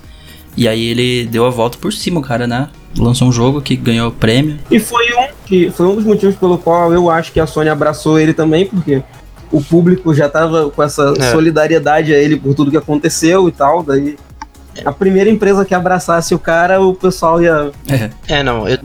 [0.57, 2.69] E aí ele deu a volta por cima, cara, né?
[2.97, 4.57] Lançou um jogo que ganhou o prêmio.
[4.71, 7.69] E foi um, que foi um dos motivos pelo qual eu acho que a Sony
[7.69, 9.03] abraçou ele também, porque
[9.55, 11.31] o público já tava com essa é.
[11.31, 14.17] solidariedade a ele por tudo que aconteceu e tal, daí
[14.83, 17.71] a primeira empresa que abraçasse o cara, o pessoal ia.
[17.87, 18.67] É, é não.
[18.67, 18.77] Eu...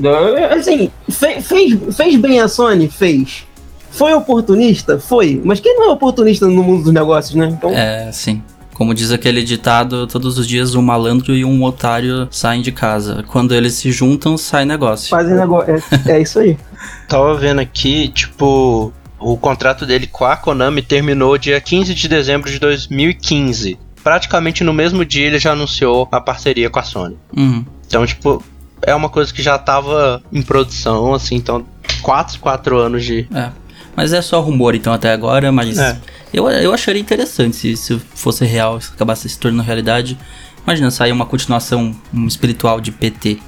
[0.52, 2.88] Assim, fe, fez, fez bem a Sony?
[2.88, 3.44] Fez.
[3.90, 5.00] Foi oportunista?
[5.00, 5.40] Foi.
[5.44, 7.48] Mas quem não é oportunista no mundo dos negócios, né?
[7.48, 7.70] Então...
[7.70, 8.40] É, sim.
[8.72, 13.24] Como diz aquele ditado, todos os dias um malandro e um otário saem de casa.
[13.26, 15.10] Quando eles se juntam, sai negócio.
[15.10, 15.74] Fazem negócio.
[16.06, 16.56] É, é isso aí.
[17.06, 22.50] Tava vendo aqui, tipo, o contrato dele com a Konami terminou dia 15 de dezembro
[22.50, 23.78] de 2015.
[24.02, 27.18] Praticamente no mesmo dia ele já anunciou a parceria com a Sony.
[27.36, 27.64] Uhum.
[27.86, 28.42] Então, tipo,
[28.82, 31.64] é uma coisa que já tava em produção, assim, então,
[32.02, 33.28] 4, 4 anos de.
[33.34, 33.50] É.
[33.94, 35.98] Mas é só rumor então até agora, mas é.
[36.32, 40.16] eu, eu acharia interessante se isso fosse real, se acabasse se tornando realidade.
[40.64, 43.38] Imagina sair uma continuação um espiritual de PT.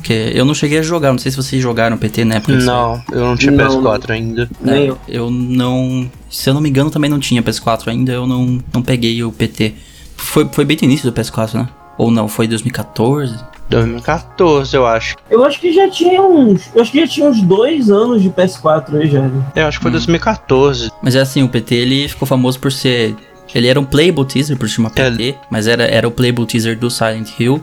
[0.00, 2.56] Porque eu não cheguei a jogar, não sei se vocês jogaram PT na época.
[2.56, 4.50] Não, eu não tinha não, PS4 ainda.
[4.58, 4.98] Nem é, eu.
[5.06, 6.10] Eu não.
[6.30, 9.30] Se eu não me engano, também não tinha PS4 ainda, eu não, não peguei o
[9.30, 9.74] PT.
[10.16, 11.68] Foi, foi bem no início do PS4, né?
[11.98, 13.36] Ou não, foi 2014?
[13.68, 15.16] 2014, eu acho.
[15.30, 16.74] Eu acho que já tinha uns.
[16.74, 19.20] Eu acho que já tinha uns dois anos de PS4 aí já.
[19.20, 19.44] Né?
[19.54, 19.92] Eu acho que foi hum.
[19.92, 20.90] 2014.
[21.02, 23.14] Mas é assim, o PT ele ficou famoso por ser.
[23.54, 25.34] Ele era um playable teaser, por chamar PT, é.
[25.50, 27.60] mas era, era o playable teaser do Silent Hill.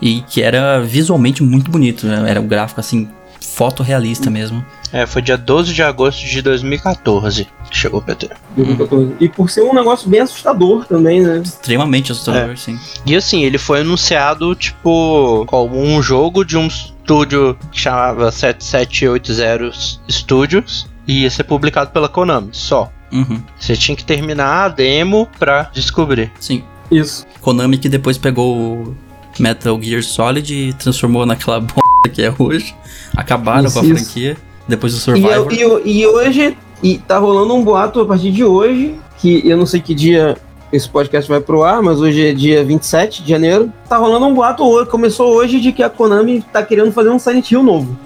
[0.00, 2.24] E que era visualmente muito bonito, né?
[2.28, 3.08] Era um gráfico assim,
[3.40, 4.64] fotorrealista mesmo.
[4.92, 8.28] É, foi dia 12 de agosto de 2014 que chegou o PT.
[8.58, 9.14] Hum.
[9.20, 11.40] E por ser um negócio bem assustador também, né?
[11.44, 12.56] Extremamente assustador, é.
[12.56, 12.78] sim.
[13.06, 19.70] E assim, ele foi anunciado, tipo, como um jogo de um estúdio que chamava 7780
[20.10, 22.90] Studios e ia ser publicado pela Konami, só.
[23.12, 23.40] Uhum.
[23.58, 26.30] Você tinha que terminar a demo pra descobrir.
[26.40, 26.62] Sim.
[26.90, 27.24] Isso.
[27.40, 28.96] Konami que depois pegou o
[29.40, 32.74] Metal Gear Solid e transformou naquela bosta que é hoje.
[33.16, 34.04] Acabaram isso, com a isso.
[34.04, 34.36] franquia
[34.68, 35.52] depois do Survivor.
[35.52, 39.56] E, e, e hoje e tá rolando um boato a partir de hoje, que eu
[39.56, 40.36] não sei que dia
[40.72, 43.72] esse podcast vai pro ar, mas hoje é dia 27 de janeiro.
[43.88, 47.50] Tá rolando um boato, começou hoje, de que a Konami tá querendo fazer um Silent
[47.50, 47.98] Hill novo.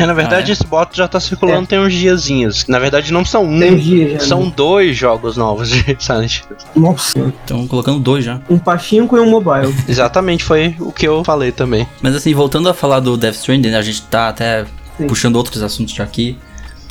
[0.00, 0.52] É, na verdade, ah, é?
[0.52, 1.66] esse boato já tá circulando é.
[1.66, 2.66] tem uns diazinhos.
[2.66, 4.52] Na verdade, não são um, dias, são né?
[4.56, 6.56] dois jogos novos de Silent Hill.
[6.74, 7.32] Nossa.
[7.40, 8.40] Estão colocando dois já.
[8.48, 9.74] Um pachinko e um mobile.
[9.86, 11.86] Exatamente, foi o que eu falei também.
[12.00, 14.64] Mas assim, voltando a falar do Death Stranding, né, a gente tá até
[14.96, 15.06] Sim.
[15.06, 16.38] puxando outros assuntos já aqui.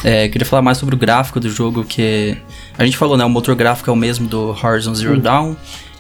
[0.04, 2.38] É, queria falar mais sobre o gráfico do jogo, que
[2.78, 3.26] a gente falou, né?
[3.26, 5.22] O motor gráfico é o mesmo do Horizon Zero Sim.
[5.22, 5.56] Dawn.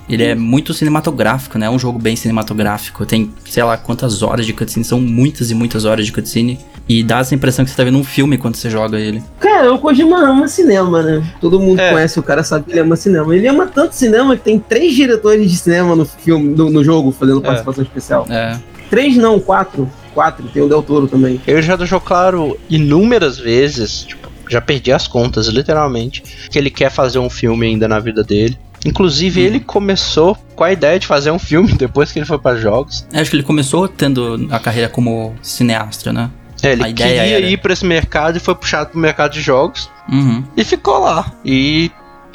[0.09, 1.67] Ele é muito cinematográfico, né?
[1.67, 3.05] É um jogo bem cinematográfico.
[3.05, 4.83] Tem, sei lá, quantas horas de cutscene.
[4.83, 6.59] São muitas e muitas horas de cutscene.
[6.87, 9.21] E dá essa impressão que você tá vendo um filme quando você joga ele.
[9.39, 11.23] Cara, o Kojima ama cinema, né?
[11.39, 11.91] Todo mundo é.
[11.91, 13.35] conhece o cara, sabe que ele ama cinema.
[13.35, 17.11] Ele ama tanto cinema que tem três diretores de cinema no filme, no, no jogo,
[17.11, 17.43] fazendo é.
[17.43, 18.25] participação especial.
[18.27, 18.59] É.
[18.89, 19.87] Três não, quatro.
[20.13, 21.39] 4, tem o Del Toro também.
[21.45, 26.89] Eu já deixou claro inúmeras vezes, tipo, já perdi as contas, literalmente, que ele quer
[26.89, 28.57] fazer um filme ainda na vida dele.
[28.85, 29.45] Inclusive, hum.
[29.45, 33.05] ele começou com a ideia de fazer um filme depois que ele foi para jogos.
[33.11, 36.29] É, acho que ele começou tendo a carreira como cineasta, né?
[36.61, 37.45] É, ele queria era...
[37.45, 39.89] ir para esse mercado e foi puxado pro mercado de jogos.
[40.11, 40.43] Uhum.
[40.57, 41.31] E ficou lá.
[41.45, 41.89] E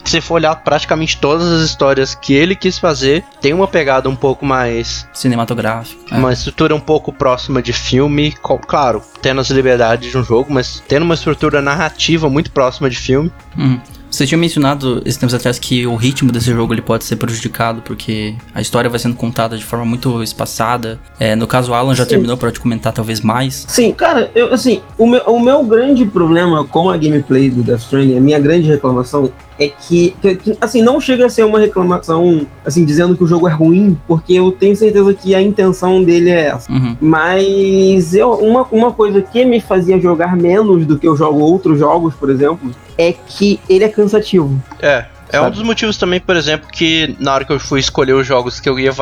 [0.05, 4.15] se for olhar praticamente todas as histórias que ele quis fazer, tem uma pegada um
[4.15, 6.15] pouco mais cinematográfica.
[6.15, 6.19] É.
[6.19, 8.33] Uma estrutura um pouco próxima de filme,
[8.67, 12.97] claro, tendo as liberdades de um jogo, mas tendo uma estrutura narrativa muito próxima de
[12.97, 13.33] filme.
[13.57, 13.81] Uhum.
[14.15, 17.83] Você tinha mencionado esses tempos atrás que o ritmo desse jogo ele pode ser prejudicado
[17.83, 21.01] porque a história vai sendo contada de forma muito espaçada.
[21.19, 22.11] É, no caso, o Alan já Sim.
[22.11, 23.65] terminou para te comentar talvez mais.
[23.67, 27.81] Sim, cara, eu, assim, o meu, o meu grande problema com a gameplay do Death
[27.81, 32.47] Stranding, a minha grande reclamação é que, que, assim, não chega a ser uma reclamação,
[32.65, 36.31] assim, dizendo que o jogo é ruim, porque eu tenho certeza que a intenção dele
[36.31, 36.71] é essa.
[36.73, 36.97] Uhum.
[37.01, 41.79] Mas eu, uma, uma coisa que me fazia jogar menos do que eu jogo outros
[41.79, 44.63] jogos, por exemplo, é que ele é cansativo.
[44.81, 45.07] É.
[45.33, 48.27] É um dos motivos também, por exemplo, que na hora que eu fui escolher os
[48.27, 48.93] jogos que eu ia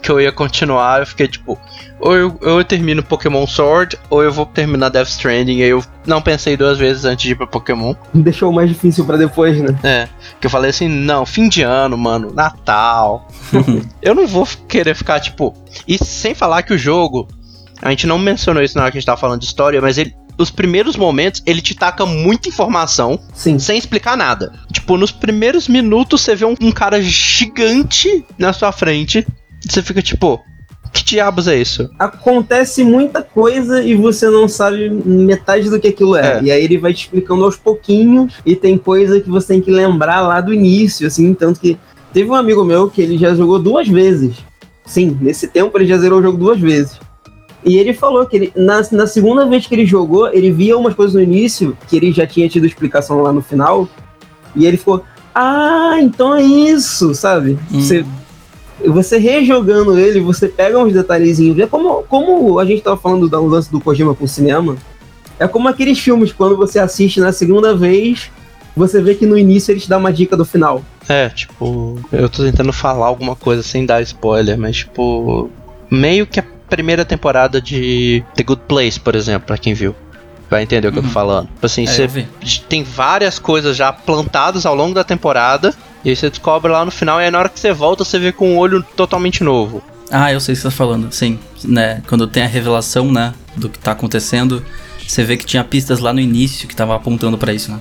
[0.00, 1.58] que eu ia continuar, eu fiquei tipo,
[1.98, 5.56] ou eu, ou eu termino Pokémon Sword, ou eu vou terminar Death Stranding.
[5.56, 7.94] E eu não pensei duas vezes antes de ir pra Pokémon.
[8.12, 9.76] Deixou mais difícil para depois, né?
[9.82, 10.08] É.
[10.40, 13.28] Que eu falei assim, não, fim de ano, mano, Natal.
[14.00, 15.54] eu não vou querer ficar, tipo.
[15.88, 17.26] E sem falar que o jogo.
[17.82, 19.98] A gente não mencionou isso na hora que a gente tava falando de história, mas
[19.98, 23.58] ele os primeiros momentos, ele te taca muita informação Sim.
[23.58, 24.52] sem explicar nada.
[24.72, 29.26] Tipo, nos primeiros minutos você vê um, um cara gigante na sua frente.
[29.66, 30.42] Você fica tipo,
[30.94, 31.90] que diabos é isso?
[31.98, 36.38] Acontece muita coisa e você não sabe metade do que aquilo é.
[36.38, 36.42] é.
[36.44, 39.70] E aí ele vai te explicando aos pouquinhos e tem coisa que você tem que
[39.70, 41.76] lembrar lá do início, assim, tanto que
[42.12, 44.36] teve um amigo meu que ele já jogou duas vezes.
[44.86, 47.00] Sim, nesse tempo ele já zerou o jogo duas vezes.
[47.64, 50.94] E ele falou que ele, na, na segunda vez que ele jogou, ele via umas
[50.94, 53.88] coisas no início, que ele já tinha tido explicação lá no final,
[54.54, 55.02] e ele ficou,
[55.34, 57.58] ah, então é isso, sabe?
[57.72, 57.80] Hum.
[57.80, 58.04] Você
[58.86, 61.58] você rejogando ele, você pega uns detalhezinhos.
[61.58, 64.76] É como, como a gente tava falando da lance do Kojima com o cinema.
[65.38, 68.30] É como aqueles filmes, quando você assiste na segunda vez,
[68.76, 70.82] você vê que no início ele te dá uma dica do final.
[71.08, 75.50] É, tipo, eu tô tentando falar alguma coisa sem dar spoiler, mas tipo,
[75.90, 79.94] meio que a primeira temporada de The Good Place, por exemplo, pra quem viu.
[80.50, 81.04] Vai entender o que uhum.
[81.04, 81.14] eu tô uhum.
[81.14, 81.48] falando.
[81.48, 82.26] Tipo assim, é, você
[82.68, 85.74] tem várias coisas já plantadas ao longo da temporada,
[86.04, 88.18] e aí você descobre lá no final, e aí na hora que você volta, você
[88.18, 89.82] vê com um olho totalmente novo.
[90.10, 91.38] Ah, eu sei o que você tá falando, sim.
[91.64, 94.64] Né, quando tem a revelação, né, do que tá acontecendo,
[95.06, 97.78] você vê que tinha pistas lá no início que tava apontando para isso, né?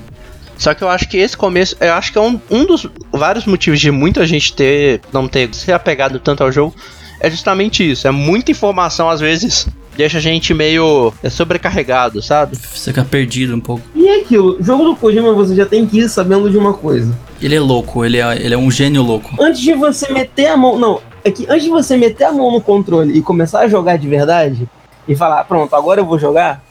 [0.57, 3.45] Só que eu acho que esse começo, eu acho que é um, um dos vários
[3.45, 6.75] motivos de muita gente ter não ter se apegado tanto ao jogo,
[7.23, 8.05] é justamente isso.
[8.05, 12.57] É muita informação, às vezes deixa a gente meio é, sobrecarregado, sabe?
[12.57, 13.83] Você fica perdido um pouco.
[13.95, 16.73] E é aquilo, o jogo do Kojima você já tem que ir sabendo de uma
[16.73, 17.17] coisa.
[17.41, 19.41] Ele é louco, ele é, ele é um gênio louco.
[19.41, 20.77] Antes de você meter a mão.
[20.77, 23.97] Não, é que antes de você meter a mão no controle e começar a jogar
[23.97, 24.67] de verdade,
[25.07, 26.61] e falar, pronto, agora eu vou jogar,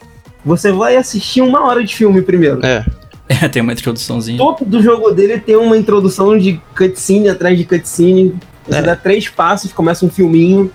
[0.45, 2.65] você vai assistir uma hora de filme primeiro.
[2.65, 2.85] É.
[3.29, 4.37] É, tem uma introduçãozinha.
[4.37, 8.35] Todo do jogo dele tem uma introdução de cutscene atrás de cutscene.
[8.67, 8.83] Você é.
[8.83, 10.71] dá três passos, começa um filminho.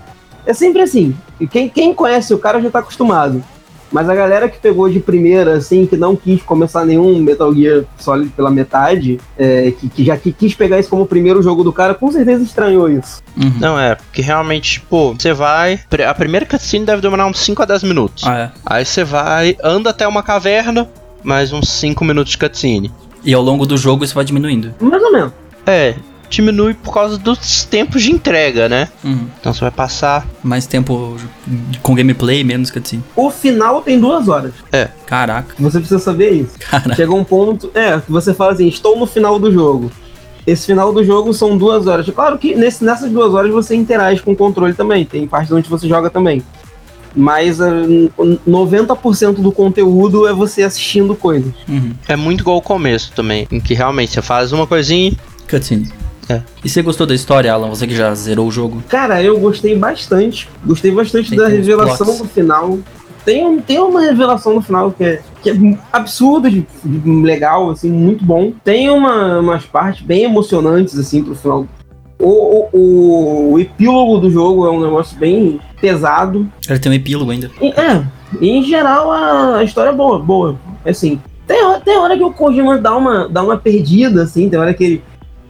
[0.46, 1.14] É sempre assim.
[1.38, 3.42] E quem, quem conhece o cara já tá acostumado.
[3.90, 7.84] Mas a galera que pegou de primeira, assim, que não quis começar nenhum Metal Gear
[7.98, 11.64] Solid pela metade, é, que, que, já que quis pegar isso como o primeiro jogo
[11.64, 13.22] do cara, com certeza estranhou isso.
[13.36, 13.54] Uhum.
[13.58, 15.80] Não, é, porque realmente, tipo, você vai.
[16.06, 18.24] A primeira cutscene deve demorar uns 5 a 10 minutos.
[18.26, 18.50] Ah, é.
[18.66, 20.88] Aí você vai, anda até uma caverna,
[21.22, 22.92] mais uns 5 minutos de cutscene.
[23.24, 24.74] E ao longo do jogo isso vai diminuindo.
[24.80, 25.32] Mais ou menos.
[25.66, 25.94] É,
[26.28, 28.88] diminui por causa dos tempos de entrega, né?
[29.02, 29.26] Uhum.
[29.40, 30.26] Então você vai passar.
[30.42, 31.16] Mais tempo
[31.82, 33.02] com gameplay, menos cutscene.
[33.16, 34.52] O final tem duas horas.
[34.72, 34.88] É.
[35.06, 35.54] Caraca.
[35.58, 36.58] Você precisa saber isso.
[36.58, 36.94] Caraca.
[36.94, 37.70] Chega um ponto.
[37.74, 39.90] É, que você fala assim: estou no final do jogo.
[40.46, 42.08] Esse final do jogo são duas horas.
[42.08, 45.04] Claro que nesse, nessas duas horas você interage com o controle também.
[45.04, 46.42] Tem partes onde você joga também.
[47.14, 51.52] Mas uh, ah, 90% do conteúdo é você assistindo coisas.
[51.68, 51.92] Uhum.
[52.06, 55.12] É muito igual o começo também, em que realmente você faz uma coisinha.
[55.48, 55.90] Cutscene.
[56.28, 56.42] É.
[56.62, 57.68] E você gostou da história, Alan?
[57.68, 58.82] Você que já zerou o jogo?
[58.88, 60.48] Cara, eu gostei bastante.
[60.64, 62.78] Gostei bastante tem, da revelação do final.
[63.24, 65.54] Tem, tem uma revelação no final que é, que é
[65.92, 66.50] absurda,
[66.84, 68.52] legal, assim, muito bom.
[68.64, 71.66] Tem uma, umas partes bem emocionantes, assim, pro final.
[72.18, 76.50] O, o, o, epílogo do jogo é um negócio bem pesado.
[76.68, 77.50] Ele tem um epílogo ainda.
[77.60, 78.04] E, é,
[78.40, 80.58] em geral a, a história é boa, boa.
[80.84, 84.74] Assim, tem, tem hora que o Kojima dá uma, dá uma perdida, assim, tem hora
[84.74, 85.02] que ele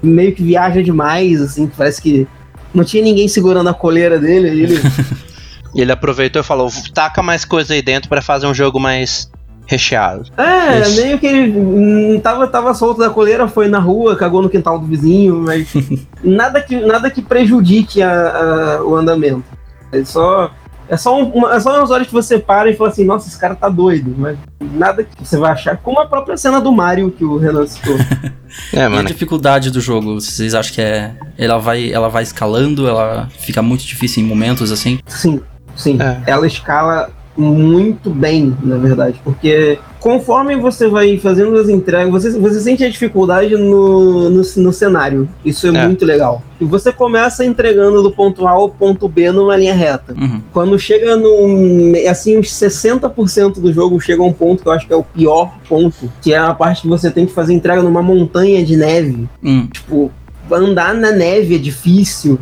[0.02, 2.26] meio que viaja demais, assim, parece que
[2.74, 4.78] não tinha ninguém segurando a coleira dele.
[5.74, 5.82] E ele...
[5.82, 9.30] ele aproveitou e falou: taca mais coisa aí dentro para fazer um jogo mais
[9.66, 10.24] recheado.
[10.36, 11.02] É, Isso.
[11.02, 14.78] meio que ele hum, tava, tava solto da coleira, foi na rua, cagou no quintal
[14.78, 15.68] do vizinho, mas
[16.24, 19.44] nada, que, nada que prejudique a, a, o andamento.
[19.92, 20.50] Ele só
[20.88, 23.38] é só, uma, é só umas horas que você para e fala assim, nossa, esse
[23.38, 24.14] cara tá doido.
[24.16, 25.76] Mas nada que você vai achar.
[25.76, 27.96] Como a própria cena do Mario que o Renan citou.
[28.72, 29.02] é, mano.
[29.02, 31.14] E a dificuldade do jogo, vocês acham que é.
[31.36, 34.98] Ela vai, ela vai escalando, ela fica muito difícil em momentos assim?
[35.06, 35.40] Sim,
[35.76, 35.98] sim.
[36.00, 36.22] É.
[36.26, 42.60] Ela escala muito bem, na verdade, porque conforme você vai fazendo as entregas, você, você
[42.60, 45.28] sente a dificuldade no, no, no cenário.
[45.44, 46.42] Isso é, é, muito legal.
[46.60, 50.14] E você começa entregando do ponto A ao ponto B numa linha reta.
[50.14, 50.40] Uhum.
[50.52, 51.94] Quando chega no.
[52.08, 55.04] Assim, uns 60% do jogo chega a um ponto que eu acho que é o
[55.04, 58.76] pior ponto, que é a parte que você tem que fazer entrega numa montanha de
[58.76, 59.28] neve.
[59.42, 59.66] Uhum.
[59.66, 60.10] Tipo,
[60.50, 62.38] andar na neve é difícil.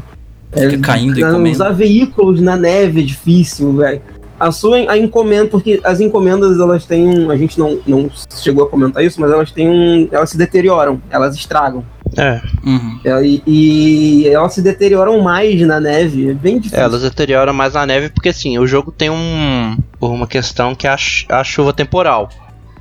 [0.53, 1.51] Fica é, caindo e comendo.
[1.51, 4.01] Usar veículos na neve é difícil, velho
[4.39, 8.65] a sua a encomenda, porque as encomendas elas têm um, a gente não, não chegou
[8.65, 11.85] a comentar isso, mas elas têm um, elas se deterioram, elas estragam.
[12.17, 12.41] É.
[12.65, 13.01] Uhum.
[13.05, 16.79] é e, e, elas se deterioram mais na neve, é bem difícil.
[16.79, 20.87] É, elas deterioram mais na neve porque assim, o jogo tem um uma questão que
[20.87, 20.97] é a,
[21.31, 22.29] a chuva temporal.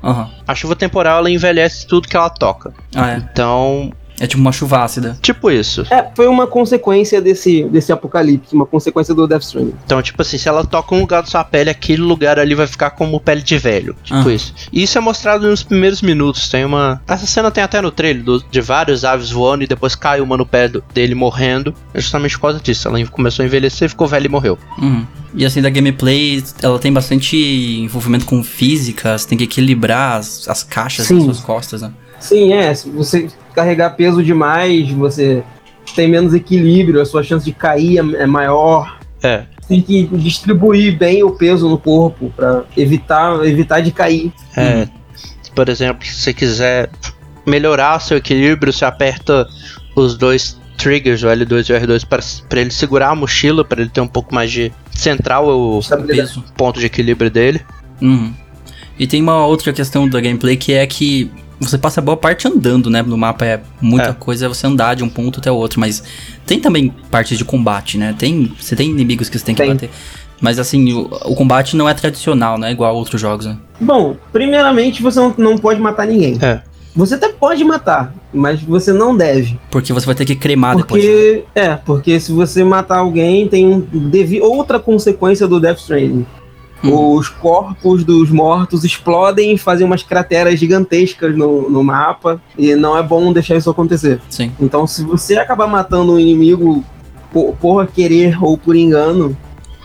[0.03, 0.27] Uhum.
[0.47, 2.73] A chuva temporal ela envelhece tudo que ela toca.
[2.95, 3.17] Ah, é.
[3.17, 5.17] Então é tipo uma chuva ácida.
[5.21, 5.85] Tipo isso.
[5.89, 9.73] É, foi uma consequência desse, desse apocalipse, uma consequência do Death Stranding.
[9.85, 12.67] Então, tipo assim, se ela toca um lugar da sua pele, aquele lugar ali vai
[12.67, 13.95] ficar como pele de velho.
[14.03, 14.53] Tipo isso.
[14.71, 16.49] E isso é mostrado nos primeiros minutos.
[16.49, 17.01] Tem uma.
[17.07, 20.37] Essa cena tem até no trailer do, de vários aves voando e depois cai uma
[20.37, 21.73] no pé do, dele morrendo.
[21.93, 22.87] É justamente por causa disso.
[22.87, 24.57] Ela começou a envelhecer, ficou velha e morreu.
[24.77, 25.05] Uhum.
[25.33, 27.35] E assim, da gameplay, ela tem bastante
[27.81, 31.15] envolvimento com física, você tem que equilibrar as, as caixas Sim.
[31.15, 31.91] nas suas costas, né?
[32.19, 32.73] Sim, é.
[32.73, 35.43] Você carregar peso demais, você
[35.95, 38.99] tem menos equilíbrio, a sua chance de cair é, é maior.
[39.23, 39.43] É.
[39.67, 44.31] Tem que distribuir bem o peso no corpo para evitar, evitar de cair.
[44.55, 44.87] É.
[45.55, 46.89] Por exemplo, se você quiser
[47.45, 49.47] melhorar seu equilíbrio, você aperta
[49.95, 53.89] os dois triggers, o L2 e o R2, para ele segurar a mochila, para ele
[53.89, 56.43] ter um pouco mais de central o, peso.
[56.57, 57.61] ponto de equilíbrio dele.
[58.01, 58.33] Uhum.
[58.99, 62.89] E tem uma outra questão da gameplay que é que você passa boa parte andando,
[62.89, 63.01] né?
[63.01, 64.13] No mapa é muita é.
[64.13, 66.03] coisa você andar de um ponto até o outro, mas
[66.45, 68.13] tem também partes de combate, né?
[68.17, 69.71] Tem, você tem inimigos que você tem que tem.
[69.71, 69.89] bater.
[70.41, 72.71] Mas assim, o, o, combate não é tradicional, né?
[72.71, 73.57] Igual a outros jogos, né?
[73.79, 76.37] Bom, primeiramente você não, não pode matar ninguém.
[76.41, 76.61] É.
[76.95, 79.59] Você até pode matar, mas você não deve.
[79.69, 81.03] Porque você vai ter que cremar porque, depois.
[81.03, 81.43] Né?
[81.55, 83.85] É, porque se você matar alguém, tem um,
[84.41, 86.25] outra consequência do Death Stranding.
[86.83, 87.15] Hum.
[87.15, 92.41] Os corpos dos mortos explodem e fazem umas crateras gigantescas no, no mapa.
[92.57, 94.19] E não é bom deixar isso acontecer.
[94.29, 94.51] Sim.
[94.59, 96.83] Então, se você acabar matando um inimigo
[97.31, 99.35] por, por querer ou por engano,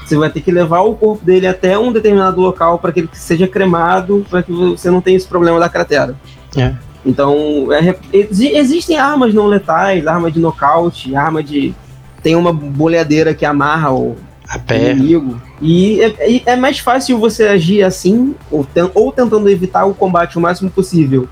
[0.05, 3.09] você vai ter que levar o corpo dele até um determinado local para que ele
[3.12, 6.16] seja cremado, para que você não tenha esse problema da cratera.
[6.57, 6.74] É.
[7.05, 11.74] Então, é, existem armas não letais, arma de nocaute, arma de.
[12.22, 14.16] Tem uma boleadeira que amarra o,
[14.51, 14.90] a pé.
[14.90, 15.40] inimigo.
[15.62, 20.40] E é, é, mais fácil você agir assim, ou, ou tentando evitar o combate o
[20.40, 21.28] máximo possível,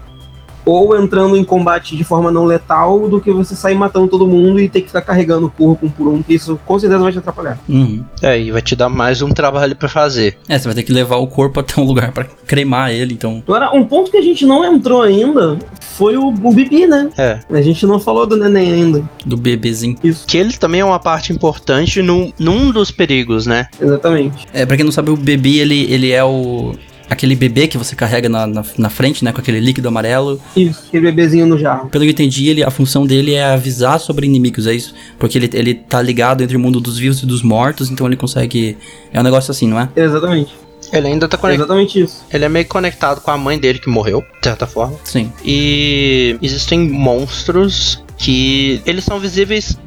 [0.69, 4.61] ou entrando em combate de forma não letal do que você sair matando todo mundo
[4.61, 7.11] e ter que ficar carregando o corpo um por um, que isso com certeza vai
[7.11, 7.59] te atrapalhar.
[7.67, 8.05] Uhum.
[8.23, 10.37] É, e vai te dar mais um trabalho para fazer.
[10.47, 13.43] É, você vai ter que levar o corpo até um lugar para cremar ele, então.
[13.47, 17.09] Agora, um ponto que a gente não entrou ainda foi o, o Bibi, né?
[17.17, 17.41] É.
[17.51, 19.03] A gente não falou do neném ainda.
[19.25, 19.97] Do bebezinho.
[20.05, 20.27] Isso.
[20.27, 23.69] Que ele também é uma parte importante num, num dos perigos, né?
[23.81, 24.47] Exatamente.
[24.53, 26.75] É, pra quem não sabe, o Bibi, ele, ele é o
[27.09, 29.33] aquele bebê que você carrega na, na, na, frente, né?
[29.33, 30.41] Com aquele líquido amarelo.
[30.57, 31.89] Isso, aquele bebezinho no jarro.
[31.89, 34.95] Pelo que eu entendi, ele, a função dele é avisar sobre inimigos, é isso?
[35.19, 38.17] Porque ele, ele tá ligado entre o mundo dos vivos e dos mortos, então ele
[38.17, 38.77] consegue.
[39.13, 39.89] É um negócio assim, não é?
[39.97, 40.55] Exatamente.
[40.93, 41.67] Ele ainda tá conectado.
[41.67, 42.25] Exatamente isso.
[42.33, 44.97] Ele é meio conectado com a mãe dele que morreu, de certa forma.
[45.05, 45.33] Sim.
[45.45, 49.79] E existem monstros que eles são visíveis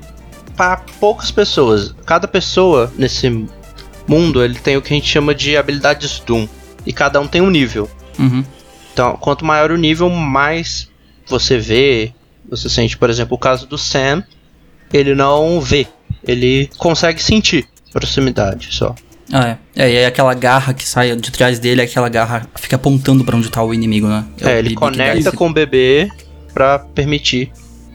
[0.56, 1.96] para poucas pessoas.
[2.06, 3.48] Cada pessoa nesse
[4.08, 6.48] mundo, ele tem o que a gente chama de habilidades Doom
[6.86, 7.90] e cada um tem um nível.
[8.18, 8.44] Uhum.
[8.94, 10.90] Então, quanto maior o nível, mais
[11.28, 12.14] você vê.
[12.50, 14.24] Você sente, por exemplo, o caso do Sam,
[14.92, 15.88] ele não vê,
[16.28, 18.94] ele consegue sentir proximidade só.
[19.32, 19.58] Ah, é.
[19.76, 23.38] É, e aí aquela garra que sai de trás dele, aquela garra fica apontando para
[23.38, 24.26] onde tá o inimigo, né?
[24.42, 26.10] É, é ele conecta com o bebê
[26.54, 27.52] para permitir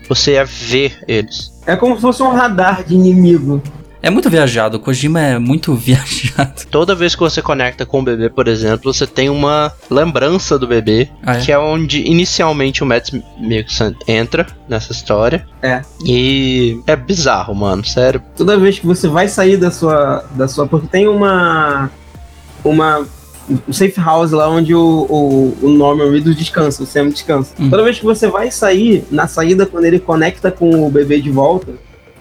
[0.08, 1.52] você ver eles.
[1.66, 3.62] É como se fosse um radar de inimigo.
[4.06, 6.64] É muito viajado, o Kojima é muito viajado.
[6.70, 10.64] Toda vez que você conecta com o bebê, por exemplo, você tem uma lembrança do
[10.64, 11.40] bebê, ah, é?
[11.40, 15.44] que é onde inicialmente o Matt Mikkelsen entra nessa história.
[15.60, 15.82] É.
[16.04, 18.22] E é bizarro, mano, sério.
[18.36, 21.90] Toda vez que você vai sair da sua da sua porque tem uma
[22.62, 23.04] uma
[23.68, 27.54] um safe house lá onde o, o, o Norman Reedus descansa, o Sam descansa.
[27.58, 27.70] Hum.
[27.70, 31.30] Toda vez que você vai sair, na saída, quando ele conecta com o bebê de
[31.30, 31.72] volta,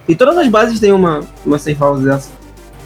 [0.08, 2.30] e todas as bases têm uma, uma safe house dessa.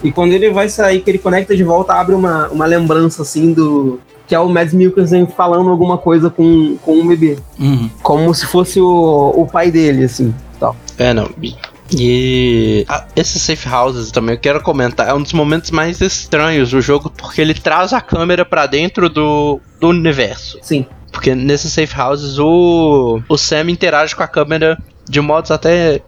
[0.03, 3.53] E quando ele vai sair, que ele conecta de volta, abre uma, uma lembrança assim
[3.53, 3.99] do.
[4.25, 7.37] Que é o Mads Mikkelsen falando alguma coisa com, com um bebê.
[7.59, 7.89] Uhum.
[8.01, 10.33] Como se fosse o, o pai dele, assim.
[10.59, 10.75] Tal.
[10.97, 11.29] É, não.
[11.91, 15.09] E ah, esses safe houses também eu quero comentar.
[15.09, 19.09] É um dos momentos mais estranhos do jogo, porque ele traz a câmera para dentro
[19.09, 20.59] do, do universo.
[20.61, 20.85] Sim.
[21.11, 24.77] Porque nesses safe houses o, o Sam interage com a câmera
[25.09, 26.01] de modos até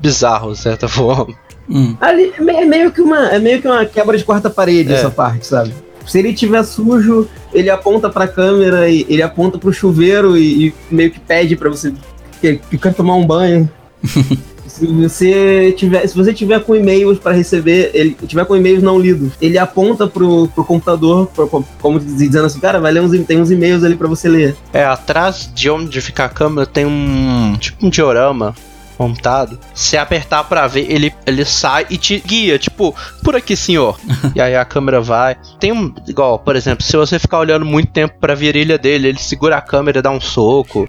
[0.00, 1.34] bizarro, de certa forma.
[1.68, 1.96] Hum.
[2.00, 4.96] Ali é meio que uma, é meio que uma quebra de quarta parede é.
[4.96, 5.74] essa parte, sabe?
[6.06, 10.74] Se ele tiver sujo, ele aponta pra câmera, e ele aponta pro chuveiro e, e
[10.88, 11.92] meio que pede para você
[12.40, 13.68] que, que quer tomar um banho.
[14.76, 18.98] se você tiver, se você tiver com e-mails para receber, ele tiver com e-mails não
[18.98, 23.40] lidos, ele aponta pro, pro computador, pro, como dizendo assim, cara, vai ler uns, tem
[23.40, 24.54] uns e-mails ali para você ler.
[24.72, 28.54] É, atrás de onde fica a câmera tem um tipo um diorama
[28.98, 33.98] montado, se apertar para ver, ele, ele sai e te guia, tipo, por aqui, senhor.
[34.34, 35.36] e aí a câmera vai.
[35.58, 39.18] Tem um, igual, por exemplo, se você ficar olhando muito tempo pra virilha dele, ele
[39.18, 40.86] segura a câmera e dá um soco.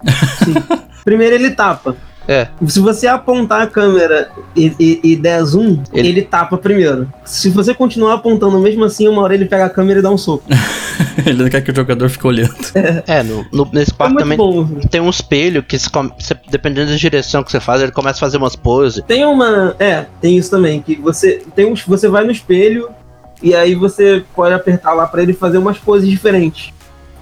[1.04, 1.96] Primeiro ele tapa.
[2.28, 2.46] É.
[2.66, 6.08] Se você apontar a câmera e, e, e der zoom, ele...
[6.08, 6.22] ele...
[6.22, 7.10] tapa primeiro.
[7.24, 10.18] Se você continuar apontando mesmo assim, uma hora ele pega a câmera e dá um
[10.18, 10.44] soco.
[11.24, 12.54] ele não quer que o jogador fique olhando.
[12.74, 14.66] É, é no, no, nesse quarto é também bom.
[14.90, 18.20] tem um espelho que, se, se, dependendo da direção que você faz, ele começa a
[18.20, 19.02] fazer umas poses.
[19.06, 19.74] Tem uma.
[19.78, 20.82] É, tem isso também.
[20.82, 22.90] Que você, tem um, você vai no espelho
[23.42, 26.74] e aí você pode apertar lá para ele fazer umas poses diferentes.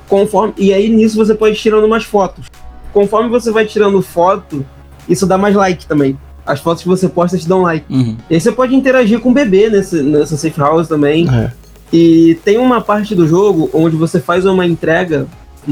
[0.09, 2.47] Conforme, e aí nisso você pode ir tirando umas fotos.
[2.93, 4.65] Conforme você vai tirando foto,
[5.09, 6.19] isso dá mais like também.
[6.45, 7.85] As fotos que você posta te dão like.
[7.93, 8.17] Uhum.
[8.31, 11.29] E aí você pode interagir com o bebê nesse, nessa safe house também.
[11.29, 11.51] É.
[11.93, 15.27] E tem uma parte do jogo onde você faz uma entrega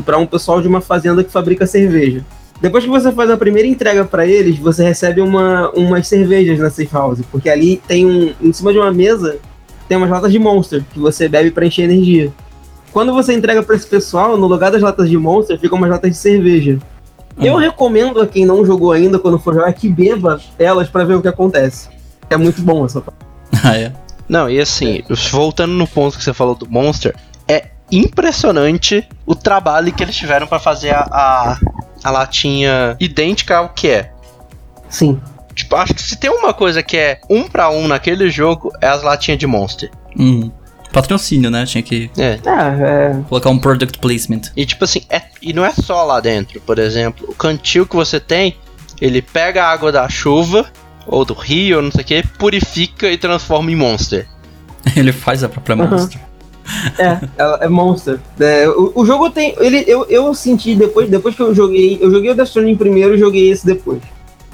[0.05, 2.25] para um pessoal de uma fazenda que fabrica cerveja.
[2.61, 6.71] Depois que você faz a primeira entrega para eles, você recebe uma, umas cervejas na
[6.71, 8.33] safe house, porque ali tem um.
[8.41, 9.39] Em cima de uma mesa
[9.89, 12.33] tem umas latas de Monster que você bebe para encher energia.
[12.93, 16.11] Quando você entrega para esse pessoal, no lugar das latas de Monster, ficam umas latas
[16.13, 16.79] de cerveja.
[17.37, 17.45] Uhum.
[17.45, 21.15] Eu recomendo a quem não jogou ainda, quando for jogar, que beba elas para ver
[21.15, 21.89] o que acontece.
[22.31, 23.25] É muito bom essa parte.
[23.63, 23.93] Ah, é?
[24.29, 27.15] Não, e assim, voltando no ponto que você falou do Monster,
[27.47, 31.59] é impressionante o trabalho que eles tiveram para fazer a, a,
[32.03, 34.13] a, latinha idêntica ao que é.
[34.89, 35.21] Sim.
[35.55, 38.89] Tipo, acho que se tem uma coisa que é um para um naquele jogo, é
[38.89, 39.91] as latinhas de Monster.
[40.19, 40.51] Hum.
[40.95, 41.67] Patrocínio, né?
[41.67, 42.39] Tinha que é.
[42.47, 43.21] Ah, é.
[43.29, 44.43] colocar um product placement.
[44.57, 47.97] E tipo assim, é, e não é só lá dentro, por exemplo, o cantil que
[47.97, 48.57] você tem,
[49.01, 50.67] ele pega a água da chuva
[51.05, 54.27] ou do rio, não sei o que, purifica e transforma em monster.
[54.97, 55.91] ele faz a própria uhum.
[55.91, 56.21] monster.
[56.99, 58.19] É, é, é Monster.
[58.41, 59.55] É, o, o, jogo tem.
[59.59, 61.99] Ele, eu, eu senti depois, depois que eu joguei.
[62.01, 64.01] Eu joguei o Death Stranding primeiro e joguei esse depois.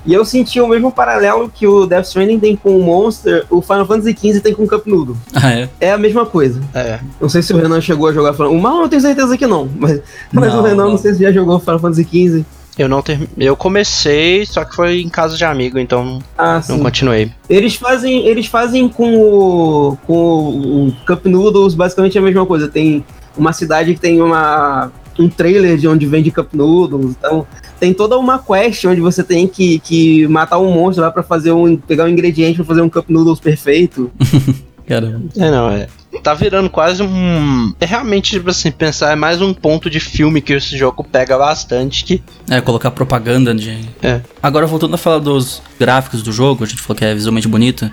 [0.04, 3.60] E eu senti o mesmo paralelo que o Death Stranding tem com o Monster, o
[3.60, 5.16] Final Fantasy XV tem com o Cup Noodle.
[5.34, 5.68] Ah, é?
[5.80, 6.60] É a mesma coisa.
[6.74, 7.00] É.
[7.20, 9.46] Não sei se o Renan chegou a jogar Final O Mal eu tenho certeza que
[9.46, 10.00] não, mas,
[10.32, 10.90] mas o Renan não.
[10.92, 12.44] não sei se já jogou Final Fantasy XV.
[12.78, 13.28] Eu não ter...
[13.36, 17.30] Eu comecei, só que foi em casa de amigo, então ah, não continuei.
[17.48, 22.68] Eles fazem, eles fazem com o com o Cup Noodles basicamente a mesma coisa.
[22.68, 23.04] Tem
[23.36, 24.90] uma cidade que tem uma
[25.20, 27.46] um trailer de onde vende Cup Noodles, então
[27.78, 31.52] tem toda uma quest onde você tem que, que matar um monstro lá para fazer
[31.52, 34.10] um pegar um ingrediente para fazer um Cup Noodles perfeito.
[34.86, 35.28] Caramba.
[35.36, 35.86] É, não, é
[36.22, 37.72] tá virando quase um.
[37.80, 41.38] É realmente, tipo assim, pensar, é mais um ponto de filme que esse jogo pega
[41.38, 42.04] bastante.
[42.04, 42.22] Que...
[42.48, 43.88] É, colocar propaganda de.
[44.02, 44.20] É.
[44.42, 47.90] Agora, voltando a falar dos gráficos do jogo, a gente falou que é visualmente bonito.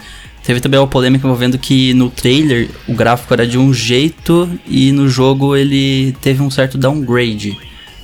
[0.48, 4.93] Teve também uma polêmica envolvendo que no trailer o gráfico era de um jeito e
[4.93, 7.58] no jogo ele teve um certo downgrade.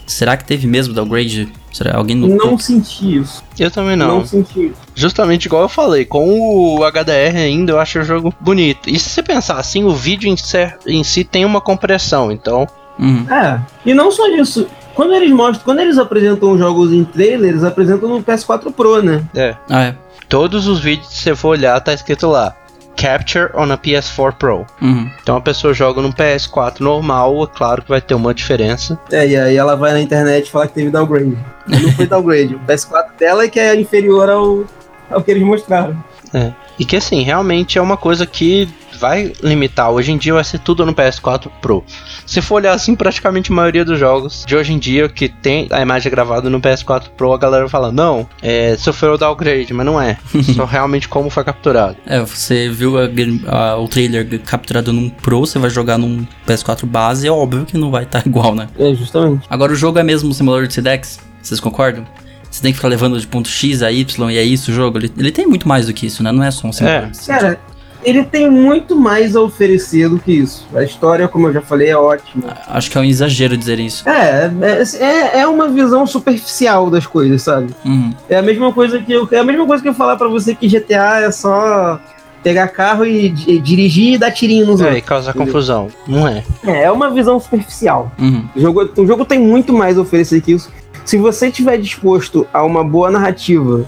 [0.05, 1.47] Será que teve mesmo downgrade?
[1.71, 2.51] Será alguém notou?
[2.51, 3.41] Não senti isso.
[3.57, 4.19] Eu também não.
[4.19, 4.81] Não senti isso.
[4.93, 8.89] Justamente igual eu falei, com o HDR ainda eu acho o jogo bonito.
[8.89, 12.67] E se você pensar assim, o vídeo em si, em si tem uma compressão, então.
[12.99, 13.25] Uhum.
[13.31, 13.61] É.
[13.85, 14.67] E não só isso.
[14.93, 19.23] Quando eles mostram, quando eles apresentam jogos em trailer, eles apresentam no PS4 Pro, né?
[19.33, 19.55] É.
[19.69, 19.95] Ah, é.
[20.29, 22.55] Todos os vídeos, se você for olhar, tá escrito lá.
[22.95, 24.65] Capture on a PS4 Pro.
[24.81, 25.09] Uhum.
[25.21, 28.99] Então a pessoa joga no PS4 normal, é claro que vai ter uma diferença.
[29.11, 31.37] É, e aí ela vai na internet falar que teve downgrade.
[31.67, 32.55] Não foi downgrade.
[32.55, 34.63] o PS4 dela é que é inferior ao,
[35.09, 36.01] ao que eles mostraram.
[36.33, 36.51] É.
[36.77, 38.67] E que assim, realmente é uma coisa que
[39.03, 39.91] vai limitar.
[39.91, 41.83] Hoje em dia vai ser tudo no PS4 Pro.
[42.25, 45.67] Se for olhar assim, praticamente a maioria dos jogos de hoje em dia que tem
[45.71, 49.85] a imagem gravada no PS4 Pro, a galera fala, não, é, sofreu o downgrade, mas
[49.85, 50.17] não é.
[50.55, 51.97] Só realmente como foi capturado.
[52.05, 53.09] É, você viu a,
[53.47, 57.77] a, o trailer capturado num Pro, você vai jogar num PS4 base, é óbvio que
[57.77, 58.69] não vai estar tá igual, né?
[58.79, 59.45] É, justamente.
[59.49, 61.19] Agora o jogo é mesmo um simulador de Sedex?
[61.41, 62.05] Vocês concordam?
[62.49, 64.97] Você tem que ficar levando de ponto X a Y e é isso o jogo.
[64.97, 66.31] Ele, ele tem muito mais do que isso, né?
[66.31, 67.09] Não é só um simulador.
[67.09, 67.27] É.
[67.27, 67.59] Cara,
[68.03, 70.67] ele tem muito mais a oferecer do que isso.
[70.73, 72.55] A história, como eu já falei, é ótima.
[72.67, 74.07] Acho que é um exagero dizer isso.
[74.07, 77.73] É, é, é, é uma visão superficial das coisas, sabe?
[77.85, 78.13] Uhum.
[78.29, 80.53] É a mesma coisa que eu, é a mesma coisa que eu falar para você
[80.53, 81.99] que GTA é só
[82.43, 84.95] pegar carro e, e dirigir e dar tirinho nos é, outros.
[84.95, 85.87] É, e causar confusão.
[86.05, 86.43] Não é.
[86.65, 88.11] É, é uma visão superficial.
[88.19, 88.47] Uhum.
[88.55, 90.69] O, jogo, o jogo tem muito mais a oferecer que isso.
[91.05, 93.85] Se você estiver disposto a uma boa narrativa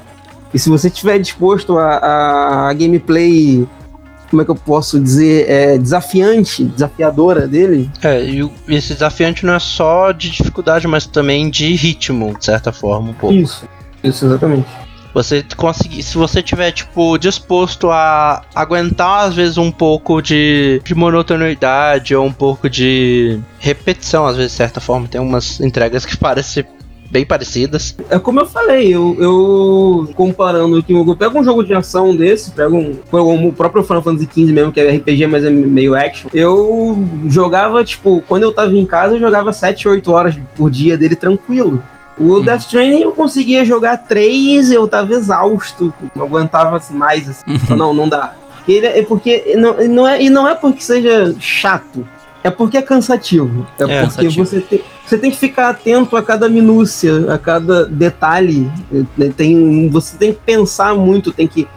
[0.53, 3.67] e se você estiver disposto a, a, a gameplay
[4.35, 7.89] como é que eu posso dizer, é, desafiante, desafiadora dele.
[8.03, 12.73] É, e esse desafiante não é só de dificuldade, mas também de ritmo, de certa
[12.73, 13.33] forma, um pouco.
[13.33, 13.65] Isso,
[14.03, 14.67] isso exatamente.
[15.13, 20.93] Você conseguir, se você tiver tipo disposto a aguentar às vezes um pouco de, de
[20.93, 26.17] monotoneidade ou um pouco de repetição, às vezes de certa forma, tem umas entregas que
[26.19, 26.65] parecem
[27.09, 27.95] bem parecidas.
[28.09, 32.51] É como eu falei, eu, eu comparando aqui, eu pego um jogo de ação desse,
[32.51, 35.95] pego um, um, o próprio Final Fantasy XV mesmo, que é RPG, mas é meio
[35.95, 36.29] action.
[36.33, 36.97] Eu
[37.27, 41.15] jogava, tipo, quando eu tava em casa, eu jogava 7, 8 horas por dia dele
[41.15, 41.81] tranquilo.
[42.17, 42.39] O.
[42.39, 47.43] Death Stranding eu conseguia jogar 3, eu tava exausto, não aguentava mais, assim.
[47.47, 47.75] Uhum.
[47.75, 48.35] Não, não dá.
[48.67, 52.07] Ele é porque não, não é, e não é porque seja chato,
[52.47, 53.67] é porque é cansativo.
[53.79, 54.45] É, é porque cansativo.
[54.45, 58.69] você tem você tem que ficar atento a cada minúcia, a cada detalhe.
[59.15, 61.67] Né, tem, você tem que pensar muito, tem que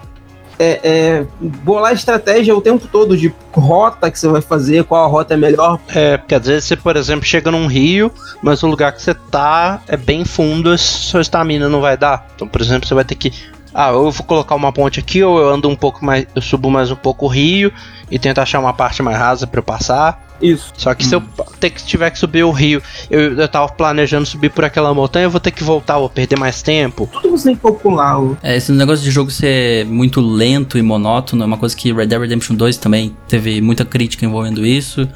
[0.58, 5.06] é, é, bolar estratégia o tempo todo de rota que você vai fazer, qual a
[5.06, 5.78] rota é melhor.
[5.94, 8.10] É, porque às vezes você, por exemplo, chega num rio,
[8.42, 12.26] mas o lugar que você tá é bem fundo, sua estamina não vai dar.
[12.34, 13.32] Então, por exemplo, você vai ter que
[13.74, 16.70] ah, eu vou colocar uma ponte aqui, ou eu ando um pouco mais, eu subo
[16.70, 17.72] mais um pouco o rio
[18.10, 20.26] e tento achar uma parte mais rasa para eu passar.
[20.40, 20.72] Isso.
[20.76, 21.08] Só que hum.
[21.08, 21.44] se eu hum.
[21.58, 25.26] ter que, tiver que subir o rio, eu, eu tava planejando subir por aquela montanha,
[25.26, 27.08] eu vou ter que voltar, vou perder mais tempo.
[27.12, 28.18] Tudo você tem que calcular.
[28.42, 32.06] É, esse negócio de jogo ser muito lento e monótono é uma coisa que Red
[32.06, 35.08] Dead Redemption 2 também teve muita crítica envolvendo isso.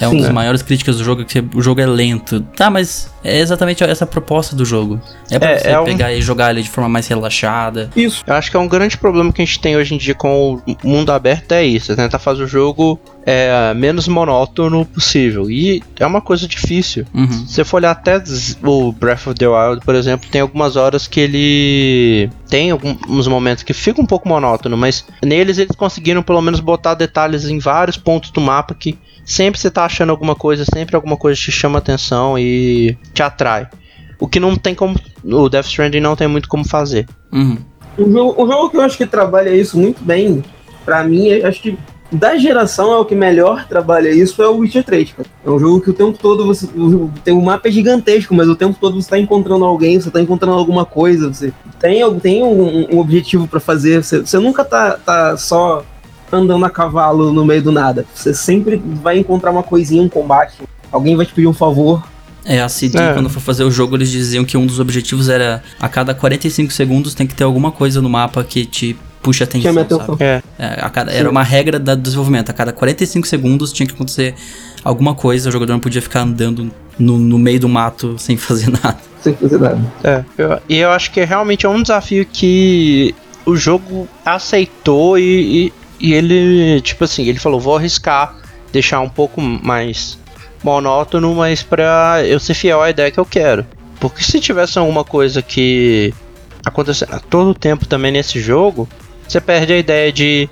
[0.00, 2.40] É uma das maiores críticas do jogo, que o jogo é lento.
[2.56, 5.00] Tá, mas é exatamente essa proposta do jogo.
[5.30, 6.10] É pra é, você é pegar um...
[6.10, 7.90] e jogar ele de forma mais relaxada.
[7.96, 8.22] Isso.
[8.26, 10.54] Eu acho que é um grande problema que a gente tem hoje em dia com
[10.54, 11.92] o mundo aberto é isso.
[11.92, 15.50] É tentar fazer o jogo é, menos monótono possível.
[15.50, 17.04] E é uma coisa difícil.
[17.12, 17.28] Uhum.
[17.28, 18.22] Se você for olhar até
[18.62, 23.64] o Breath of the Wild, por exemplo, tem algumas horas que ele tem alguns momentos
[23.64, 27.96] que fica um pouco monótono, mas neles eles conseguiram pelo menos botar detalhes em vários
[27.96, 31.78] pontos do mapa que sempre você tá achando alguma coisa, sempre alguma coisa te chama
[31.78, 33.68] atenção e te atrai.
[34.18, 34.96] O que não tem como.
[35.24, 37.06] O Death Stranding não tem muito como fazer.
[37.32, 37.58] Uhum.
[37.98, 40.42] O, jogo, o jogo que eu acho que trabalha isso muito bem,
[40.84, 41.78] para mim, acho que
[42.10, 45.28] da geração é o que melhor trabalha isso é o Witcher 3, cara.
[45.44, 46.68] É um jogo que o tempo todo você.
[47.24, 50.20] Tem um mapa é gigantesco, mas o tempo todo você tá encontrando alguém, você tá
[50.20, 54.02] encontrando alguma coisa, você tem, tem um, um objetivo para fazer.
[54.02, 55.84] Você, você nunca tá, tá só
[56.32, 58.04] andando a cavalo no meio do nada.
[58.14, 60.56] Você sempre vai encontrar uma coisinha, um combate.
[60.90, 62.02] Alguém vai te pedir um favor.
[62.44, 63.12] É, a CD, é.
[63.12, 66.72] quando for fazer o jogo, eles diziam que um dos objetivos era a cada 45
[66.72, 69.76] segundos tem que ter alguma coisa no mapa que te puxa atenção.
[69.76, 70.16] Atenção.
[70.20, 70.40] É.
[70.56, 72.50] é cada, era uma regra do desenvolvimento.
[72.50, 74.36] A cada 45 segundos tinha que acontecer
[74.84, 78.70] alguma coisa, o jogador não podia ficar andando no, no meio do mato sem fazer
[78.70, 78.98] nada.
[79.20, 79.80] Sem fazer nada.
[80.04, 83.12] É, eu, e eu acho que realmente é um desafio que
[83.44, 88.36] o jogo aceitou e, e e ele, tipo assim, ele falou: vou arriscar,
[88.72, 90.18] deixar um pouco mais
[90.62, 93.66] monótono, mas pra eu ser fiel à ideia que eu quero.
[94.00, 96.12] Porque se tivesse alguma coisa que
[96.64, 98.88] acontecendo a todo tempo também nesse jogo,
[99.26, 100.48] você perde a ideia de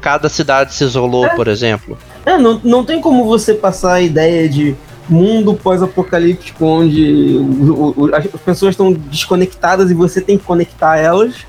[0.00, 1.34] cada cidade se isolou, é.
[1.34, 1.98] por exemplo.
[2.24, 4.76] É, não, não tem como você passar a ideia de
[5.08, 11.46] mundo pós-apocalíptico onde o, o, as pessoas estão desconectadas e você tem que conectar elas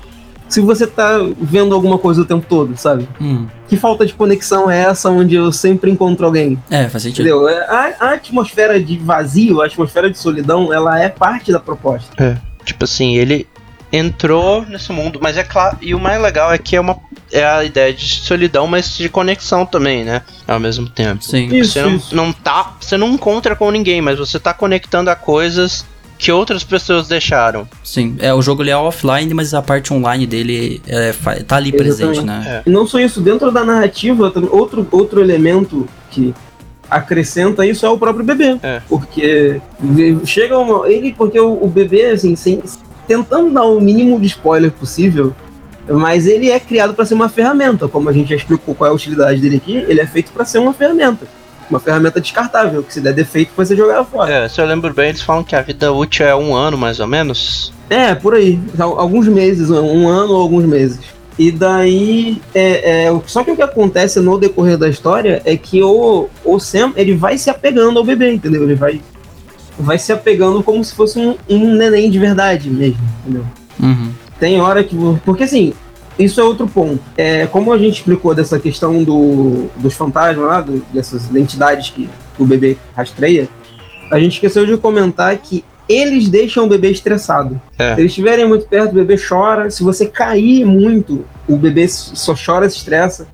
[0.50, 3.08] se você tá vendo alguma coisa o tempo todo, sabe?
[3.20, 3.46] Hum.
[3.68, 6.62] Que falta de conexão é essa onde eu sempre encontro alguém?
[6.68, 7.26] É, faz sentido.
[7.26, 7.48] Entendeu?
[7.48, 12.10] É, a, a atmosfera de vazio, a atmosfera de solidão, ela é parte da proposta.
[12.22, 12.36] É.
[12.64, 13.46] Tipo assim, ele
[13.92, 15.78] entrou nesse mundo, mas é claro.
[15.80, 16.98] E o mais legal é que é uma
[17.32, 20.22] é a ideia de solidão, mas de conexão também, né?
[20.48, 21.24] Ao mesmo tempo.
[21.24, 21.46] Sim.
[21.54, 22.16] Isso, você não, isso.
[22.16, 25.86] não tá, você não encontra com ninguém, mas você tá conectando a coisas
[26.20, 27.66] que outras pessoas deixaram.
[27.82, 31.12] Sim, é, o jogo ele é offline, mas a parte online dele é,
[31.46, 31.76] tá ali Exatamente.
[31.76, 32.62] presente, né?
[32.66, 32.68] É.
[32.68, 36.34] E não só isso, dentro da narrativa, outro, outro elemento que
[36.90, 38.58] acrescenta isso é o próprio bebê.
[38.62, 38.82] É.
[38.86, 39.62] Porque
[40.26, 40.86] chega uma.
[40.86, 42.62] Ele, porque o, o bebê, assim, sem,
[43.08, 45.34] tentando dar o mínimo de spoiler possível,
[45.88, 47.88] mas ele é criado para ser uma ferramenta.
[47.88, 50.44] Como a gente já explicou qual é a utilidade dele aqui, ele é feito para
[50.44, 51.39] ser uma ferramenta
[51.70, 54.32] uma ferramenta descartável, que se der defeito você jogar fora.
[54.32, 57.00] É, se eu lembro bem, eles falam que a vida útil é um ano, mais
[57.00, 57.72] ou menos.
[57.88, 58.60] É, por aí.
[58.78, 60.98] Alguns meses, um ano ou alguns meses.
[61.38, 65.82] E daí, é, é, só que o que acontece no decorrer da história é que
[65.82, 68.62] o, o Sam, ele vai se apegando ao bebê, entendeu?
[68.62, 69.00] Ele vai,
[69.78, 73.46] vai se apegando como se fosse um, um neném de verdade mesmo, entendeu?
[73.82, 74.12] Uhum.
[74.38, 74.94] Tem hora que...
[75.24, 75.72] Porque assim,
[76.24, 77.00] isso é outro ponto.
[77.16, 82.08] É, como a gente explicou dessa questão do, dos fantasmas lá, do, dessas identidades que
[82.38, 83.48] o bebê rastreia,
[84.10, 87.60] a gente esqueceu de comentar que eles deixam o bebê estressado.
[87.76, 87.94] É.
[87.94, 89.70] Se eles estiverem muito perto, o bebê chora.
[89.70, 93.26] Se você cair muito, o bebê só chora, se estressa.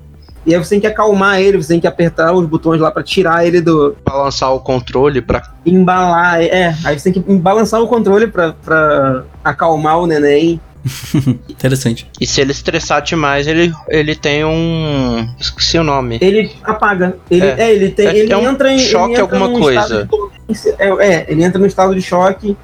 [0.43, 3.03] E aí você tem que acalmar ele, você tem que apertar os botões lá para
[3.03, 3.95] tirar ele do.
[4.03, 6.73] Balançar o controle para Embalar, é.
[6.85, 10.59] Aí você tem que balançar o controle para acalmar o neném.
[11.49, 12.07] Interessante.
[12.19, 15.27] E se ele estressar demais, ele, ele tem um.
[15.39, 16.17] Esqueci o nome.
[16.21, 17.17] Ele apaga.
[17.29, 17.55] Ele, é.
[17.59, 18.07] é ele tem.
[18.07, 18.79] É, ele é um entra em.
[18.79, 20.05] Choque entra alguma coisa.
[20.05, 22.55] De, é, é, ele entra no estado de choque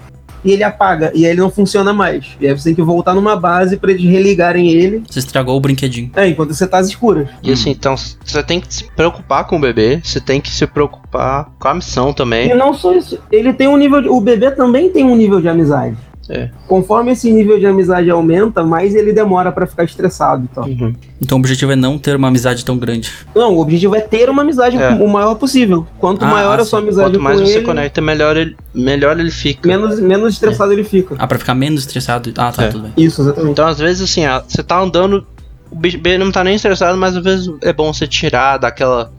[0.44, 1.12] e ele apaga.
[1.16, 2.26] E aí ele não funciona mais.
[2.40, 5.04] E aí você tem que voltar numa base para eles religarem ele.
[5.10, 6.12] Você estragou o brinquedinho.
[6.16, 7.28] É, enquanto você tá às escuras.
[7.42, 10.66] E assim, então você tem que se preocupar com o bebê, você tem que se
[10.68, 12.50] preocupar com a missão também.
[12.50, 14.02] E não só isso, ele tem um nível.
[14.02, 15.98] De, o bebê também tem um nível de amizade.
[16.30, 16.50] É.
[16.68, 20.48] Conforme esse nível de amizade aumenta, mais ele demora para ficar estressado.
[20.50, 20.64] Então.
[20.64, 20.96] Uhum.
[21.22, 23.12] então o objetivo é não ter uma amizade tão grande.
[23.36, 24.90] Não, o objetivo é ter uma amizade é.
[24.90, 25.86] o maior possível.
[26.00, 29.32] Quanto ah, maior a sua amizade Quanto mais você ele, conecta, melhor ele, melhor ele
[29.32, 29.68] fica.
[29.68, 30.76] Menos, menos estressado é.
[30.76, 31.16] ele fica.
[31.18, 32.34] Ah, pra ficar menos estressado.
[32.38, 32.68] Ah, tá, é.
[32.70, 32.94] tudo bem.
[32.98, 33.52] Isso, exatamente.
[33.52, 35.26] Então, às vezes, assim, você tá andando,
[35.70, 39.12] o bebê não tá nem estressado, mas às vezes é bom você tirar, dar aquela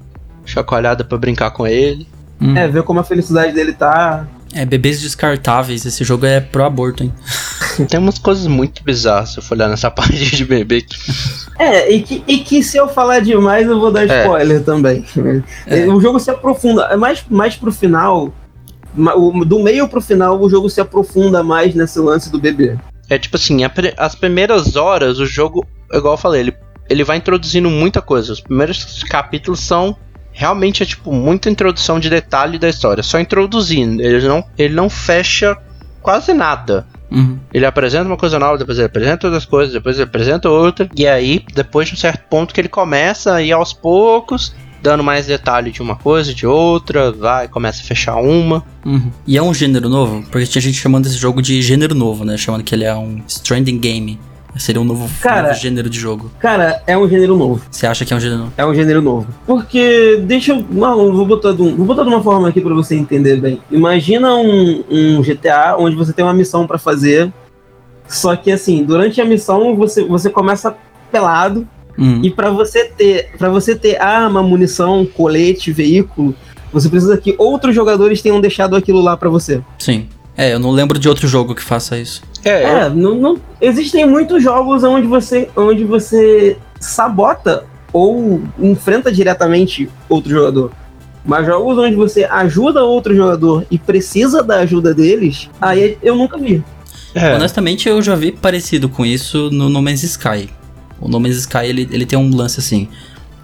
[0.47, 2.07] chacoalhada para brincar com ele.
[2.41, 2.57] Hum.
[2.57, 4.27] É, ver como a felicidade dele tá.
[4.55, 5.85] É, bebês descartáveis.
[5.85, 7.13] Esse jogo é pro aborto, hein?
[7.89, 10.83] Tem umas coisas muito bizarras se eu for olhar nessa parte de bebê.
[10.83, 10.97] Que...
[11.59, 14.23] É, e que, e que se eu falar demais eu vou dar é.
[14.23, 14.61] spoiler é.
[14.61, 15.05] também.
[15.67, 15.87] É.
[15.87, 18.33] O jogo se aprofunda, é mais, mais pro final,
[19.47, 22.79] do meio pro final o jogo se aprofunda mais nesse lance do bebê.
[23.11, 23.61] É tipo assim,
[23.97, 26.57] as primeiras horas o jogo, igual eu falei, ele,
[26.89, 28.33] ele vai introduzindo muita coisa.
[28.33, 29.97] Os primeiros capítulos são
[30.35, 34.03] realmente é tipo muita introdução de detalhe da história, só introduzindo.
[34.03, 35.57] Ele não, ele não fecha
[36.03, 36.87] quase nada.
[37.11, 37.39] Uhum.
[37.53, 40.91] Ele apresenta uma coisa nova, depois ele apresenta outras coisas, depois ele apresenta outra.
[40.97, 45.05] E aí, depois de um certo ponto que ele começa a ir aos poucos, dando
[45.05, 48.65] mais detalhe de uma coisa, de outra, vai, começa a fechar uma.
[48.85, 49.13] Uhum.
[49.27, 50.25] E é um gênero novo?
[50.31, 52.37] Porque tinha gente chamando esse jogo de gênero novo, né?
[52.37, 54.19] Chamando que ele é um Stranding Game.
[54.57, 56.31] Seria um novo, cara, novo gênero de jogo.
[56.39, 57.61] Cara, é um gênero novo.
[57.71, 58.53] Você acha que é um gênero novo?
[58.57, 59.27] É um gênero novo.
[59.47, 60.65] Porque, deixa eu.
[60.71, 63.61] Não, vou botar de, um, vou botar de uma forma aqui para você entender bem.
[63.71, 67.33] Imagina um, um GTA onde você tem uma missão para fazer.
[68.07, 70.77] Só que assim, durante a missão você, você começa
[71.11, 71.67] pelado.
[71.99, 72.21] Hum.
[72.23, 76.35] E para você ter para você ter arma, munição, colete, veículo,
[76.73, 79.63] você precisa que outros jogadores tenham deixado aquilo lá para você.
[79.79, 80.09] Sim.
[80.37, 82.23] É, eu não lembro de outro jogo que faça isso.
[82.45, 89.89] É, é não, não, existem muitos jogos onde você, onde você sabota ou enfrenta diretamente
[90.09, 90.73] outro jogador.
[91.25, 96.37] Mas jogos onde você ajuda outro jogador e precisa da ajuda deles, aí eu nunca
[96.37, 96.63] vi.
[97.15, 97.35] É.
[97.35, 100.51] Honestamente, eu já vi parecido com isso no No Man's Sky.
[101.01, 102.89] O No Man's Sky ele, ele tem um lance assim.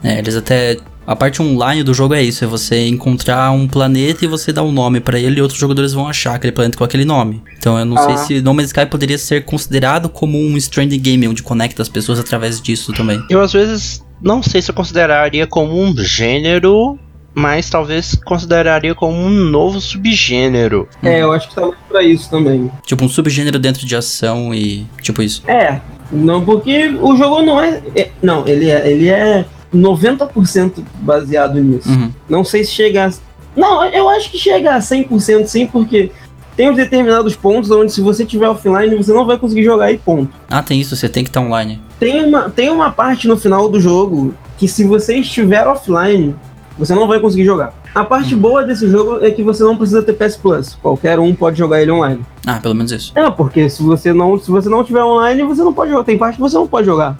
[0.03, 0.77] É, eles até
[1.07, 4.63] a parte online do jogo é isso, é você encontrar um planeta e você dar
[4.63, 7.43] um nome para ele e outros jogadores vão achar aquele planeta com aquele nome.
[7.59, 8.03] Então eu não ah.
[8.03, 11.89] sei se No Man's Sky poderia ser considerado como um stranding game onde conecta as
[11.89, 13.23] pessoas através disso também.
[13.29, 16.99] Eu às vezes não sei se eu consideraria como um gênero,
[17.35, 20.89] mas talvez consideraria como um novo subgênero.
[21.03, 22.71] É, eu acho que tá muito pra isso também.
[22.85, 25.43] Tipo um subgênero dentro de ação e tipo isso.
[25.49, 25.81] É,
[26.13, 29.45] não porque o jogo não é, é não, ele é, ele é
[29.75, 31.89] 90% baseado nisso.
[31.89, 32.11] Uhum.
[32.29, 33.11] Não sei se chega a...
[33.57, 36.11] Não, eu acho que chega a 100% sim, porque
[36.57, 39.99] tem uns determinados pontos onde se você tiver offline, você não vai conseguir jogar aí,
[39.99, 40.31] ponto.
[40.49, 41.81] Ah, tem isso, você tem que estar online.
[41.99, 46.35] Tem uma, tem uma parte no final do jogo que se você estiver offline,
[46.79, 47.73] você não vai conseguir jogar.
[47.95, 48.41] A parte uhum.
[48.41, 50.79] boa desse jogo é que você não precisa ter PS Plus.
[50.81, 52.21] Qualquer um pode jogar ele online.
[52.47, 53.13] Ah, pelo menos isso.
[53.15, 56.05] É, porque se você não, se você não tiver online, você não pode jogar.
[56.05, 57.19] Tem parte que você não pode jogar.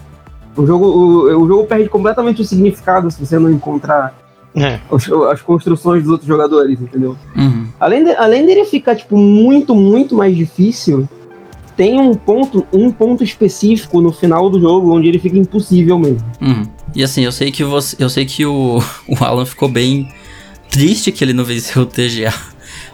[0.57, 4.15] O jogo, o, o jogo perde completamente o significado se você não encontrar
[4.55, 4.81] é.
[4.91, 7.17] as, as, construções dos outros jogadores, entendeu?
[7.37, 7.69] Uhum.
[7.79, 11.09] Além, de, além dele ficar, tipo, muito, muito mais difícil,
[11.77, 16.27] tem um ponto, um ponto específico no final do jogo onde ele fica impossível mesmo.
[16.41, 16.65] Uhum.
[16.95, 17.97] E assim, eu sei que você.
[17.99, 18.79] Eu sei que o,
[19.09, 20.09] o Alan ficou bem
[20.69, 22.35] triste que ele não venceu o TGA.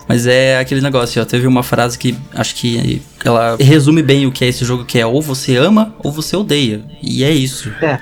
[0.09, 4.33] Mas é aquele negócio, ó, teve uma frase que acho que ela resume bem o
[4.33, 6.83] que é esse jogo, que é ou você ama ou você odeia.
[7.03, 7.73] E é isso.
[7.83, 7.99] É.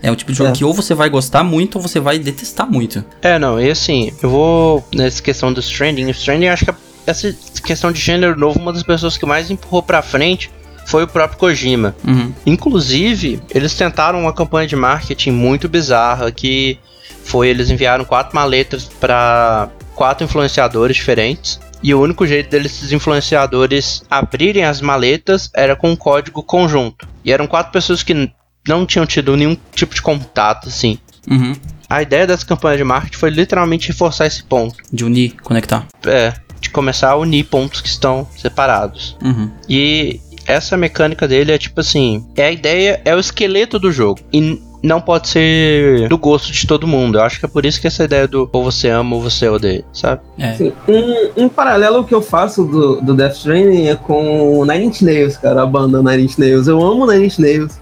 [0.00, 0.52] É um tipo de jogo é.
[0.52, 3.04] que ou você vai gostar muito ou você vai detestar muito.
[3.20, 6.06] É, não, e assim, eu vou nessa questão do Stranding.
[6.06, 6.72] O Stranding, acho que
[7.06, 7.34] essa
[7.64, 10.50] questão de gênero novo, uma das pessoas que mais empurrou pra frente
[10.86, 11.94] foi o próprio Kojima.
[12.06, 12.32] Uhum.
[12.46, 16.78] Inclusive, eles tentaram uma campanha de marketing muito bizarra que
[17.24, 21.58] foi eles enviaram quatro maletas para quatro influenciadores diferentes.
[21.82, 27.06] E o único jeito desses influenciadores abrirem as maletas era com um código conjunto.
[27.24, 28.30] E eram quatro pessoas que
[28.66, 30.98] não tinham tido nenhum tipo de contato, assim.
[31.28, 31.52] Uhum.
[31.90, 34.76] A ideia dessa campanha de marketing foi literalmente reforçar esse ponto.
[34.92, 35.86] De unir, conectar.
[36.06, 39.16] É, de começar a unir pontos que estão separados.
[39.22, 39.50] Uhum.
[39.68, 44.20] E essa mecânica dele é tipo assim: é a ideia, é o esqueleto do jogo.
[44.32, 47.18] E não pode ser do gosto de todo mundo.
[47.18, 49.48] Eu acho que é por isso que essa ideia do ou você ama ou você
[49.48, 50.22] odeia, sabe?
[50.38, 50.54] É.
[50.54, 50.72] Sim.
[50.86, 55.36] Um, um, paralelo que eu faço do, do Death Stranding é com Nine Inch Nails,
[55.36, 56.68] cara, a banda Nine Inch Nails.
[56.68, 57.78] Eu amo Nine Inch Nails.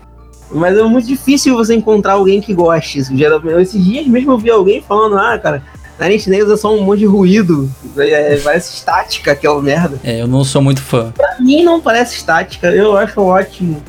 [0.51, 3.03] Mas é muito difícil você encontrar alguém que goste.
[3.17, 5.63] Geralmente, esses dias mesmo eu vi alguém falando, ah, cara,
[6.01, 7.71] Nine Inch Nails é só um monte de ruído.
[7.99, 9.99] É, parece estática, aquela merda.
[10.05, 11.13] É, eu não sou muito fã.
[11.13, 13.83] Pra mim não parece estática, eu acho ótimo.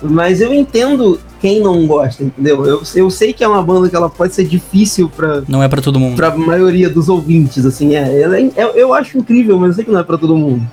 [0.00, 2.64] Mas eu entendo quem não gosta, entendeu?
[2.66, 5.42] Eu, eu sei que é uma banda que ela pode ser difícil pra.
[5.48, 6.16] Não é para todo mundo.
[6.16, 8.20] Pra maioria dos ouvintes, assim, é.
[8.20, 10.66] Ela é, é eu acho incrível, mas eu sei que não é pra todo mundo.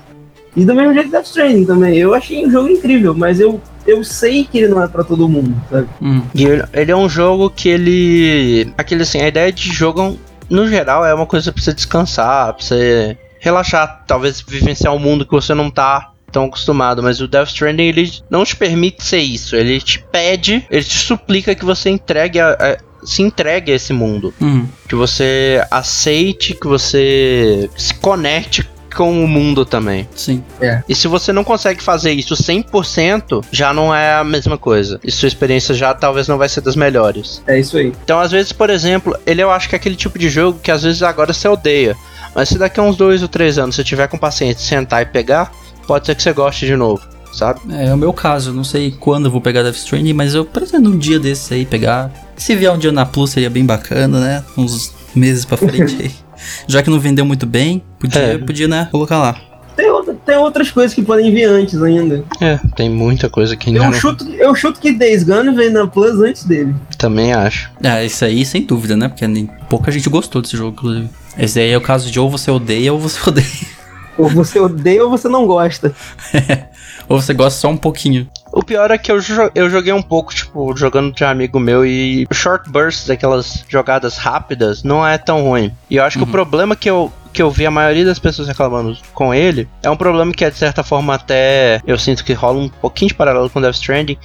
[0.56, 1.98] E do mesmo jeito Death Stranding também.
[1.98, 5.28] Eu achei o jogo incrível, mas eu, eu sei que ele não é para todo
[5.28, 5.86] mundo, sabe?
[6.00, 6.22] Hum.
[6.34, 8.72] E ele, ele, é um jogo que ele.
[8.76, 12.64] Aquele assim, a ideia de jogo, no geral, é uma coisa pra você descansar, pra
[12.64, 17.48] você relaxar, talvez vivenciar um mundo que você não tá tão acostumado, mas o Death
[17.48, 19.56] Stranding ele não te permite ser isso.
[19.56, 23.94] Ele te pede, ele te suplica que você entregue a, a se entregue a esse
[23.94, 24.34] mundo.
[24.38, 24.68] Uhum.
[24.86, 30.06] Que você aceite, que você se conecte com o mundo também.
[30.14, 30.42] Sim.
[30.60, 30.82] É.
[30.86, 35.00] E se você não consegue fazer isso 100%, já não é a mesma coisa.
[35.04, 37.42] E sua experiência já talvez não vai ser das melhores.
[37.46, 37.94] É isso aí.
[38.04, 40.70] Então, às vezes, por exemplo, ele eu acho que é aquele tipo de jogo que
[40.70, 41.96] às vezes agora você odeia.
[42.34, 45.06] Mas se daqui a uns dois ou três anos você tiver com paciência sentar e
[45.06, 45.50] pegar,
[45.86, 47.02] pode ser que você goste de novo.
[47.32, 47.60] Sabe?
[47.70, 50.44] É, é o meu caso, não sei quando eu vou pegar Death Stranding, mas eu
[50.44, 52.10] pretendo um dia desse aí pegar.
[52.34, 54.44] Se vier um dia na Plus seria bem bacana, né?
[54.56, 56.10] Uns meses pra frente aí.
[56.66, 58.38] Já que não vendeu muito bem, podia, é.
[58.38, 59.36] podia né, colocar lá.
[59.76, 62.24] Tem, outra, tem outras coisas que podem vir antes ainda.
[62.40, 63.92] É, tem muita coisa que ainda eu não...
[63.92, 66.74] Chuto, eu chuto que Days Gone vem na Plus antes dele.
[66.96, 67.70] Também acho.
[67.82, 69.08] É, isso aí sem dúvida, né?
[69.08, 71.10] Porque nem, pouca gente gostou desse jogo, inclusive.
[71.38, 73.75] Esse aí é o caso de ou você odeia ou você odeia.
[74.18, 75.94] Ou você odeia ou você não gosta.
[77.08, 78.28] ou você gosta só um pouquinho.
[78.52, 79.18] O pior é que eu,
[79.54, 84.82] eu joguei um pouco, tipo, jogando de amigo meu e short bursts, aquelas jogadas rápidas,
[84.82, 85.72] não é tão ruim.
[85.90, 86.24] E eu acho uhum.
[86.24, 86.44] que o uhum.
[86.44, 89.96] problema que eu, que eu vi a maioria das pessoas reclamando com ele é um
[89.96, 93.50] problema que é de certa forma até eu sinto que rola um pouquinho de paralelo
[93.50, 94.16] com Death Stranding.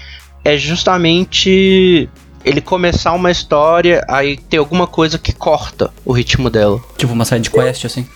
[0.44, 2.10] É justamente
[2.44, 6.80] ele começar uma história, aí ter alguma coisa que corta o ritmo dela.
[6.98, 8.08] Tipo uma side quest, assim?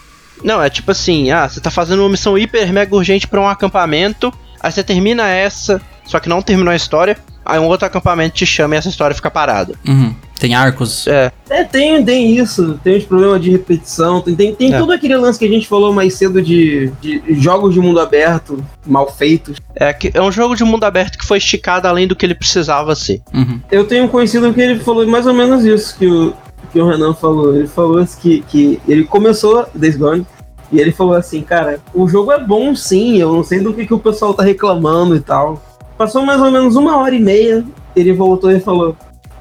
[0.43, 3.47] Não, é tipo assim, ah, você tá fazendo uma missão hiper mega urgente para um
[3.47, 8.35] acampamento, aí você termina essa, só que não terminou a história, aí um outro acampamento
[8.35, 9.73] te chama e essa história fica parada.
[9.87, 10.13] Uhum.
[10.39, 11.07] Tem arcos.
[11.07, 11.31] É.
[11.49, 11.63] é.
[11.63, 12.79] tem, tem isso.
[12.83, 14.21] Tem os problemas de repetição.
[14.21, 14.77] Tem, tem, tem é.
[14.77, 18.63] todo aquele lance que a gente falou mais cedo de, de jogos de mundo aberto
[18.85, 19.57] mal feitos.
[19.75, 22.35] É, que é um jogo de mundo aberto que foi esticado além do que ele
[22.35, 23.21] precisava ser.
[23.33, 23.59] Uhum.
[23.71, 26.33] Eu tenho conhecido que ele falou mais ou menos isso que o,
[26.75, 27.55] que o Renan falou.
[27.55, 30.27] Ele falou que, que ele começou Days Gone
[30.69, 33.85] e ele falou assim, cara, o jogo é bom sim, eu não sei do que,
[33.85, 35.61] que o pessoal tá reclamando e tal.
[35.97, 37.63] Passou mais ou menos uma hora e meia,
[37.95, 38.93] ele voltou e falou: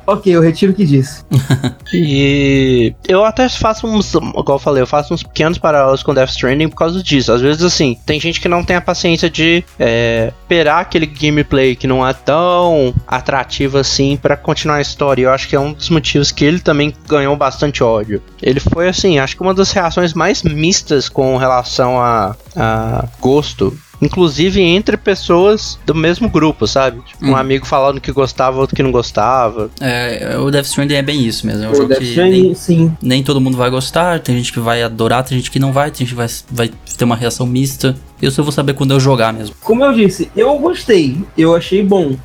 [0.07, 1.25] Ok, eu retiro o que disse.
[1.93, 6.31] e eu até faço uns, igual eu falei, eu faço uns pequenos paralelos com Death
[6.31, 7.33] Stranding por causa disso.
[7.33, 11.75] Às vezes, assim, tem gente que não tem a paciência de é, esperar aquele gameplay
[11.75, 15.23] que não é tão atrativo assim para continuar a história.
[15.23, 18.23] Eu acho que é um dos motivos que ele também ganhou bastante ódio.
[18.43, 23.77] Ele foi, assim, acho que uma das reações mais mistas com relação a, a gosto
[24.05, 27.01] inclusive entre pessoas do mesmo grupo, sabe?
[27.03, 27.37] Tipo, um hum.
[27.37, 29.71] amigo falando que gostava, outro que não gostava.
[29.81, 31.65] É, o Death Stranding é bem isso mesmo.
[31.65, 32.93] É um o jogo Death que nem, sim.
[33.01, 35.91] nem todo mundo vai gostar, tem gente que vai adorar, tem gente que não vai,
[35.91, 37.97] tem gente que vai, vai ter uma reação mista.
[38.21, 39.55] Eu só vou saber quando eu jogar mesmo.
[39.63, 42.17] Como eu disse, eu gostei, eu achei bom.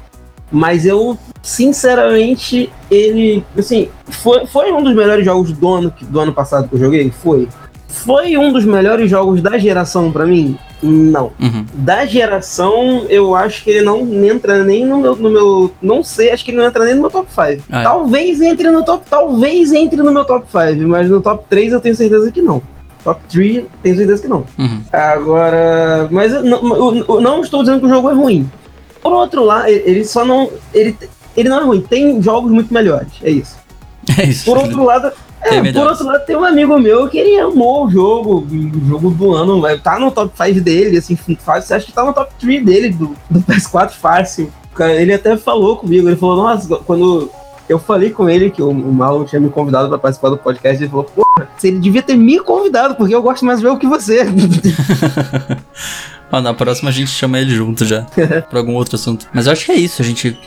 [0.51, 3.43] Mas eu, sinceramente, ele.
[3.57, 7.11] Assim, foi, foi um dos melhores jogos do ano, do ano passado que eu joguei?
[7.11, 7.47] Foi.
[7.87, 10.57] Foi um dos melhores jogos da geração para mim?
[10.81, 11.31] Não.
[11.39, 11.65] Uhum.
[11.73, 15.71] Da geração, eu acho que ele não entra nem no meu, no meu.
[15.81, 17.63] Não sei, acho que ele não entra nem no meu top 5.
[17.69, 17.83] Ah, é.
[17.83, 19.05] Talvez entre no top.
[19.09, 22.61] Talvez entre no meu top 5, mas no top 3 eu tenho certeza que não.
[23.03, 24.45] Top 3, tenho certeza que não.
[24.57, 24.81] Uhum.
[24.91, 26.07] Agora.
[26.11, 28.49] Mas eu não, eu não estou dizendo que o jogo é ruim.
[29.01, 30.49] Por outro lado, ele só não.
[30.73, 30.95] Ele,
[31.35, 33.11] ele não é ruim, tem jogos muito melhores.
[33.23, 33.57] É isso.
[34.17, 34.43] É isso.
[34.43, 35.11] Por outro lado,
[35.41, 39.09] é, por outro lado, tem um amigo meu que ele amou o jogo, o jogo
[39.11, 42.65] do ano, tá no top 5 dele, assim, fácil, acha que tá no top 3
[42.65, 44.51] dele, do, do PS4 fácil.
[44.79, 47.29] Ele até falou comigo, ele falou, nossa, quando
[47.67, 50.81] eu falei com ele que o, o Marlon tinha me convidado para participar do podcast,
[50.81, 53.87] ele falou, porra, ele devia ter me convidado, porque eu gosto mais do jogo que
[53.87, 54.25] você.
[56.31, 58.01] ah, na próxima a gente chama ele junto já,
[58.49, 59.27] pra algum outro assunto.
[59.33, 60.37] Mas eu acho que é isso, a gente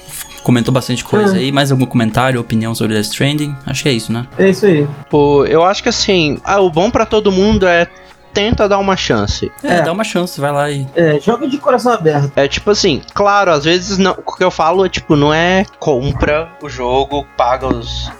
[0.42, 1.40] comentou bastante coisa é.
[1.40, 1.52] aí.
[1.52, 3.54] Mais algum comentário, opinião sobre Death Stranding?
[3.66, 4.26] Acho que é isso, né?
[4.38, 4.86] É isso aí.
[5.08, 7.86] Pô, eu acho que assim, ah, o bom para todo mundo é
[8.32, 9.52] tenta dar uma chance.
[9.62, 10.86] É, é, dá uma chance, vai lá e.
[10.94, 12.32] É, joga de coração aberto.
[12.34, 15.64] É tipo assim, claro, às vezes não, o que eu falo é tipo, não é
[15.78, 18.10] compra o jogo, paga os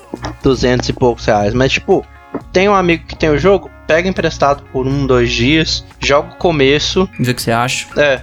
[0.42, 2.04] 200 e poucos reais, mas tipo,
[2.52, 6.36] tem um amigo que tem o jogo, pega emprestado por um, dois dias, joga o
[6.36, 7.06] começo.
[7.20, 7.86] Vê o que você acha.
[8.00, 8.22] É.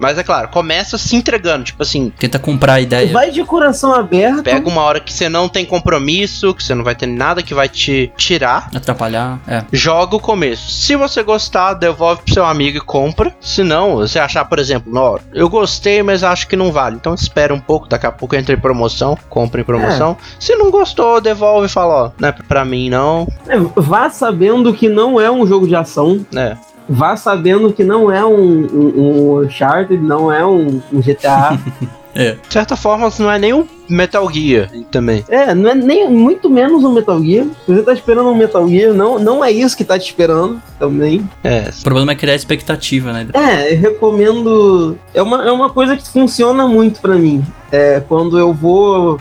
[0.00, 2.10] Mas é claro, começa se entregando, tipo assim.
[2.18, 3.12] Tenta comprar a ideia.
[3.12, 4.42] Vai de coração aberto.
[4.42, 7.52] Pega uma hora que você não tem compromisso, que você não vai ter nada que
[7.52, 8.70] vai te tirar.
[8.74, 9.62] Atrapalhar, é.
[9.70, 10.70] Joga o começo.
[10.70, 13.34] Se você gostar, devolve pro seu amigo e compra.
[13.40, 16.96] Se não, você achar, por exemplo, não, eu gostei, mas acho que não vale.
[16.96, 20.16] Então espera um pouco, daqui a pouco entra em promoção, compra em promoção.
[20.18, 20.24] É.
[20.38, 23.28] Se não gostou, devolve e fala, ó, não é pra mim não.
[23.46, 26.24] É, vá sabendo que não é um jogo de ação.
[26.34, 26.56] É
[26.90, 31.56] vá sabendo que não é um, um, um Uncharted, não é um, um GTA.
[32.12, 32.32] é.
[32.32, 35.24] De certa forma, não é nem um Metal Gear também.
[35.28, 37.46] É, não é nem muito menos um Metal Gear.
[37.64, 40.60] Se você tá esperando um Metal Gear, não, não é isso que tá te esperando
[40.80, 41.28] também.
[41.44, 41.70] É.
[41.78, 43.28] O problema é criar expectativa, né?
[43.34, 44.98] É, eu recomendo.
[45.14, 47.44] É uma, é uma coisa que funciona muito para mim.
[47.70, 49.20] É, quando eu vou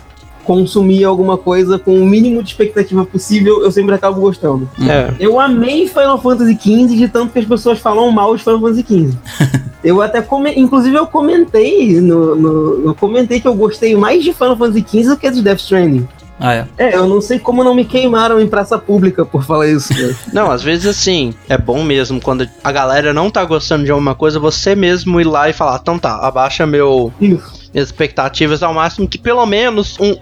[0.50, 4.68] consumir alguma coisa com o mínimo de expectativa possível, eu sempre acabo gostando.
[4.82, 5.14] É.
[5.20, 8.82] Eu amei Final Fantasy XV de tanto que as pessoas falam mal de Final Fantasy
[8.82, 9.18] XV.
[9.84, 10.52] eu até come...
[10.56, 15.10] inclusive eu comentei no, no, eu comentei que eu gostei mais de Final Fantasy XV
[15.10, 16.08] do que de Death Stranding.
[16.39, 16.68] Ah, é?
[16.80, 19.93] É, eu não sei como não me queimaram em praça pública por falar isso.
[19.93, 20.16] Né?
[20.34, 24.16] não, às vezes assim, é bom mesmo quando a galera não tá gostando de alguma
[24.16, 27.70] coisa, você mesmo ir lá e falar, então tá, abaixa meu Isso.
[27.72, 30.16] expectativas ao máximo, que pelo menos um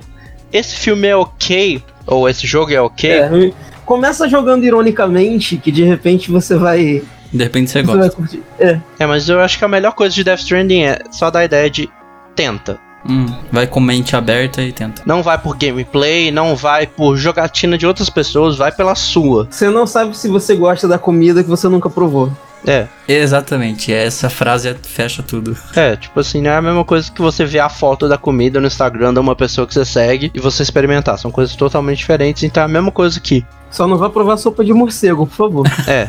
[0.52, 3.10] esse filme é ok, ou esse jogo é ok.
[3.12, 3.52] É,
[3.86, 7.02] começa jogando ironicamente, que de repente você vai.
[7.32, 8.39] De repente você, você gosta.
[8.60, 8.80] É.
[9.00, 11.45] É, mas eu acho que a melhor coisa de Death Stranding é só dar a
[11.45, 11.89] ideia de
[12.36, 12.80] tenta.
[13.10, 15.02] Hum, vai com mente aberta e tenta.
[15.06, 19.48] Não vai por gameplay, não vai por jogatina de outras pessoas, vai pela sua.
[19.50, 22.32] Você não sabe se você gosta da comida que você nunca provou.
[22.66, 25.55] É, Exatamente, essa frase fecha tudo.
[25.76, 28.60] é, tipo assim, não é a mesma coisa que você ver a foto da comida
[28.60, 31.18] no Instagram de uma pessoa que você segue e você experimentar.
[31.18, 33.45] São coisas totalmente diferentes, então é a mesma coisa aqui.
[33.70, 35.68] Só não vai provar sopa de morcego, por favor.
[35.88, 36.08] É,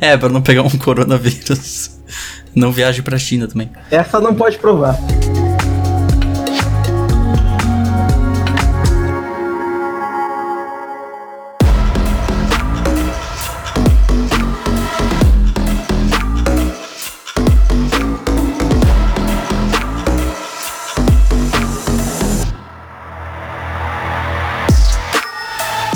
[0.00, 1.90] É, pra não pegar um coronavírus.
[2.54, 3.70] Não viaje pra China também.
[3.90, 4.96] Essa não pode provar.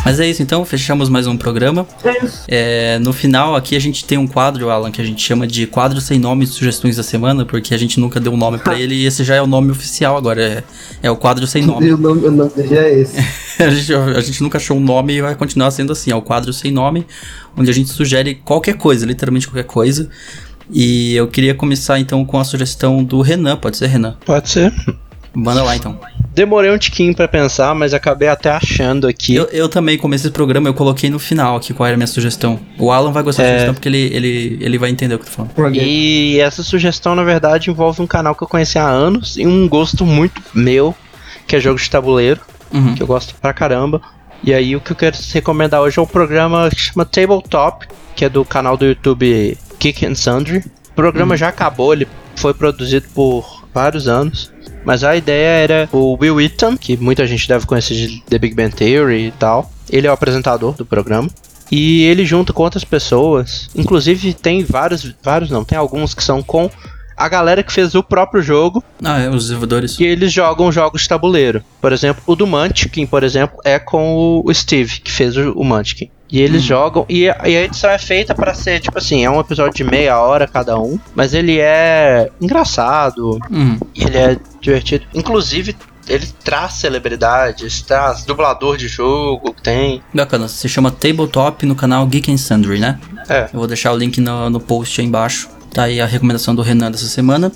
[0.09, 1.87] Mas é isso, então, fechamos mais um programa.
[2.03, 2.45] É isso.
[2.49, 5.67] É, no final, aqui a gente tem um quadro, Alan, que a gente chama de
[5.67, 8.73] quadro sem nome e sugestões da semana, porque a gente nunca deu um nome pra
[8.81, 10.43] ele e esse já é o nome oficial agora.
[10.43, 10.65] É,
[11.03, 11.93] é o quadro sem nome.
[11.93, 13.19] O nome, o nome já é esse.
[13.63, 16.11] a, gente, a gente nunca achou um nome e vai continuar sendo assim.
[16.11, 17.07] É o quadro sem nome,
[17.55, 20.09] onde a gente sugere qualquer coisa, literalmente qualquer coisa.
[20.73, 24.17] E eu queria começar então com a sugestão do Renan, pode ser Renan?
[24.25, 24.73] pode ser.
[25.35, 26.01] Manda lá então.
[26.39, 29.35] Demorei um tiquinho pra pensar, mas acabei até achando aqui.
[29.35, 32.07] Eu, eu também, como esse programa, eu coloquei no final aqui qual era a minha
[32.07, 32.61] sugestão.
[32.79, 33.53] O Alan vai gostar da É.
[33.55, 35.75] sugestão porque ele, ele, ele vai entender o que eu tô falando.
[35.77, 39.69] E essa sugestão, na verdade, envolve um canal que eu conheci há anos e um
[39.69, 40.95] gosto muito meu,
[41.45, 42.41] que é jogo de tabuleiro,
[42.73, 42.95] Uhum.
[42.95, 44.01] que eu gosto pra caramba.
[44.45, 47.85] E aí o que eu quero recomendar hoje é um programa que chama Tabletop,
[48.15, 50.59] que é do canal do YouTube Kick and Sundry.
[50.59, 54.53] O programa já acabou, ele foi produzido por vários anos.
[54.89, 58.55] Mas a ideia era o Will Wheaton, que muita gente deve conhecer de The Big
[58.55, 59.71] Bang Theory e tal.
[59.91, 61.29] Ele é o apresentador do programa.
[61.71, 63.69] E ele junta com outras pessoas.
[63.77, 66.71] Inclusive tem vários, vários não, tem alguns que são com
[67.15, 70.01] a galera que fez o próprio jogo Ah, é, os desenvolvedores.
[70.01, 71.63] e eles jogam jogos de tabuleiro.
[71.83, 75.65] Por exemplo, o do Munchkin, por exemplo, é com o Steve, que fez o, o
[75.65, 76.09] Munchkin.
[76.31, 77.07] E eles jogam.
[77.09, 79.85] E a, e a edição é feita pra ser, tipo assim, é um episódio de
[79.85, 80.99] meia hora cada um.
[81.15, 83.79] Mas ele é engraçado, Uhum.
[83.97, 85.05] ele é divertido.
[85.15, 85.75] Inclusive,
[86.07, 90.03] ele traz celebridades, traz dublador de jogo, tem.
[90.13, 92.99] Bacana, se chama Tabletop no canal Geek and Sundry, né?
[93.29, 93.45] É.
[93.53, 95.49] Eu vou deixar o link no, no post aí embaixo.
[95.73, 97.53] Tá aí a recomendação do Renan dessa semana.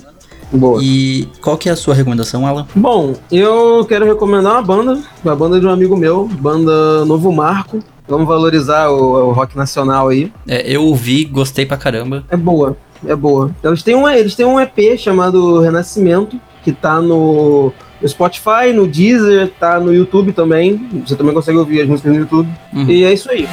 [0.51, 0.79] Boa.
[0.83, 2.67] E qual que é a sua recomendação, Alan?
[2.75, 7.83] Bom, eu quero recomendar uma banda, uma banda de um amigo meu, banda Novo Marco.
[8.07, 10.31] Vamos valorizar o, o rock nacional aí.
[10.47, 12.23] É, eu ouvi, gostei pra caramba.
[12.29, 13.51] É boa, é boa.
[13.63, 18.87] Eles têm um, eles têm um EP chamado Renascimento, que tá no, no Spotify, no
[18.87, 21.03] Deezer, tá no YouTube também.
[21.05, 22.49] Você também consegue ouvir as músicas no YouTube.
[22.73, 22.89] Uhum.
[22.89, 23.47] E é isso aí.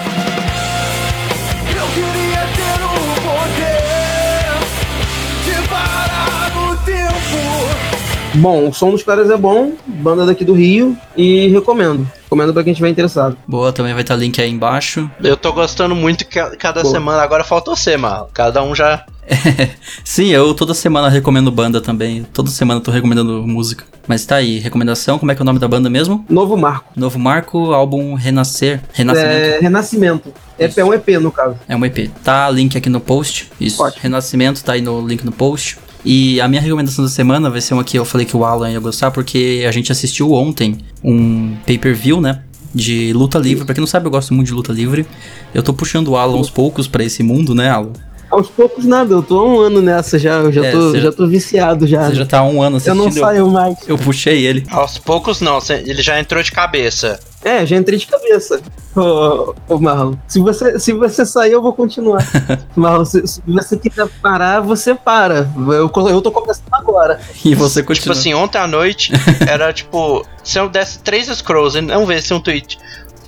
[8.34, 12.08] Bom, o som dos caras é bom, banda daqui do Rio, e recomendo.
[12.24, 13.36] Recomendo pra quem estiver interessado.
[13.46, 15.10] Boa, também vai estar link aí embaixo.
[15.22, 16.94] Eu tô gostando muito que cada Boa.
[16.94, 17.22] semana.
[17.22, 18.28] Agora faltou você, mano.
[18.32, 19.04] Cada um já.
[20.04, 22.24] Sim, eu toda semana recomendo banda também.
[22.32, 23.84] Toda semana eu tô recomendando música.
[24.06, 26.24] Mas tá aí, recomendação, como é que é o nome da banda mesmo?
[26.28, 26.92] Novo Marco.
[26.96, 28.80] Novo Marco, álbum Renascer.
[28.92, 29.34] Renascimento.
[29.34, 30.34] É, Renascimento.
[30.58, 31.56] EP é um EP, no caso.
[31.68, 32.10] É um EP.
[32.22, 33.50] Tá link aqui no post.
[33.60, 33.82] Isso.
[33.82, 34.02] Ótimo.
[34.02, 35.78] Renascimento tá aí no link no post.
[36.04, 38.70] E a minha recomendação da semana vai ser uma que eu falei que o Alan
[38.70, 42.42] ia gostar, porque a gente assistiu ontem um pay-per-view, né?
[42.74, 43.64] De luta livre.
[43.64, 45.04] Pra quem não sabe, eu gosto muito de luta livre.
[45.52, 47.92] Eu tô puxando o Alan aos poucos pra esse mundo, né, Alan?
[48.30, 51.10] Aos poucos nada, eu tô há um ano nessa já, eu já, É, tô, já
[51.10, 52.08] tô viciado já.
[52.08, 52.96] Você já tá há um ano eu assistindo.
[53.04, 53.76] não saio mais.
[53.88, 54.64] Eu puxei ele.
[54.70, 57.18] Aos poucos não, ele já entrou de cabeça.
[57.44, 58.60] É, já entrei de cabeça.
[58.96, 62.26] Ô, ô Marlon, se você, se você sair, eu vou continuar.
[62.74, 65.48] Marlon, se, se você quiser parar, você para.
[65.56, 67.20] Eu, eu tô começando agora.
[67.44, 68.12] E você Tipo continua.
[68.16, 69.12] assim, ontem à noite
[69.46, 72.78] era tipo, se eu desse três scrolls e não visse um tweet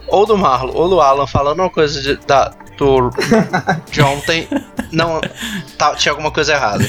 [0.08, 3.10] ou do Marlon ou do Alan falando uma coisa de, da, do,
[3.90, 4.48] de ontem,
[4.90, 5.20] não,
[5.78, 6.84] tá- tinha alguma coisa errada.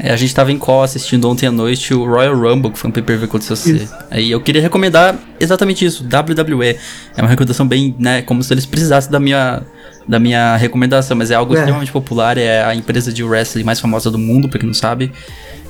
[0.00, 2.88] É, a gente tava em call assistindo ontem à noite o Royal Rumble, que foi
[2.88, 3.88] um pay-per-view contra você.
[4.10, 6.76] Aí eu queria recomendar exatamente isso, WWE.
[7.16, 9.62] É uma recomendação bem, né, como se eles precisassem da minha
[10.06, 11.58] da minha recomendação, mas é algo é.
[11.58, 15.12] extremamente popular, é a empresa de wrestling mais famosa do mundo, pra quem não sabe.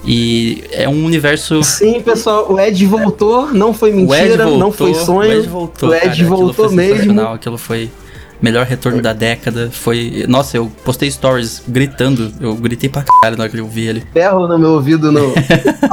[0.05, 1.61] E é um universo.
[1.64, 5.31] Sim, pessoal, o Ed voltou, não foi mentira, voltou, não foi sonho.
[5.31, 7.20] O Ed voltou, o Ed cara, voltou aquilo mesmo.
[7.20, 7.91] Aquilo foi
[8.41, 9.70] melhor retorno da década.
[9.70, 10.24] Foi.
[10.28, 12.32] Nossa, eu postei stories gritando.
[12.41, 14.05] Eu gritei pra caralho na hora que eu vi ele.
[14.12, 15.34] Ferro no meu ouvido, no.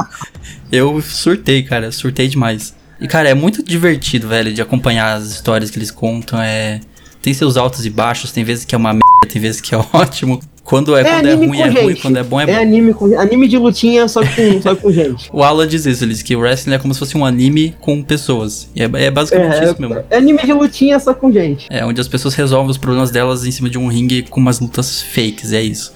[0.70, 2.74] eu surtei, cara, surtei demais.
[3.00, 6.40] E, cara, é muito divertido, velho, de acompanhar as histórias que eles contam.
[6.40, 6.80] É.
[7.20, 9.78] Tem seus altos e baixos, tem vezes que é uma merda, tem vezes que é
[9.92, 10.40] ótimo.
[10.66, 11.82] Quando é, é quando é ruim, é gente.
[11.82, 12.52] ruim, quando é bom, é, é bom.
[12.52, 15.30] É anime, com, anime de lutinha, só com, só com gente.
[15.32, 17.76] O Alan diz isso, ele diz que o wrestling é como se fosse um anime
[17.80, 18.68] com pessoas.
[18.74, 20.04] E é, é basicamente é, isso mesmo.
[20.10, 21.68] É anime de lutinha, só com gente.
[21.70, 24.58] É, onde as pessoas resolvem os problemas delas em cima de um ringue com umas
[24.58, 25.92] lutas fakes, é isso.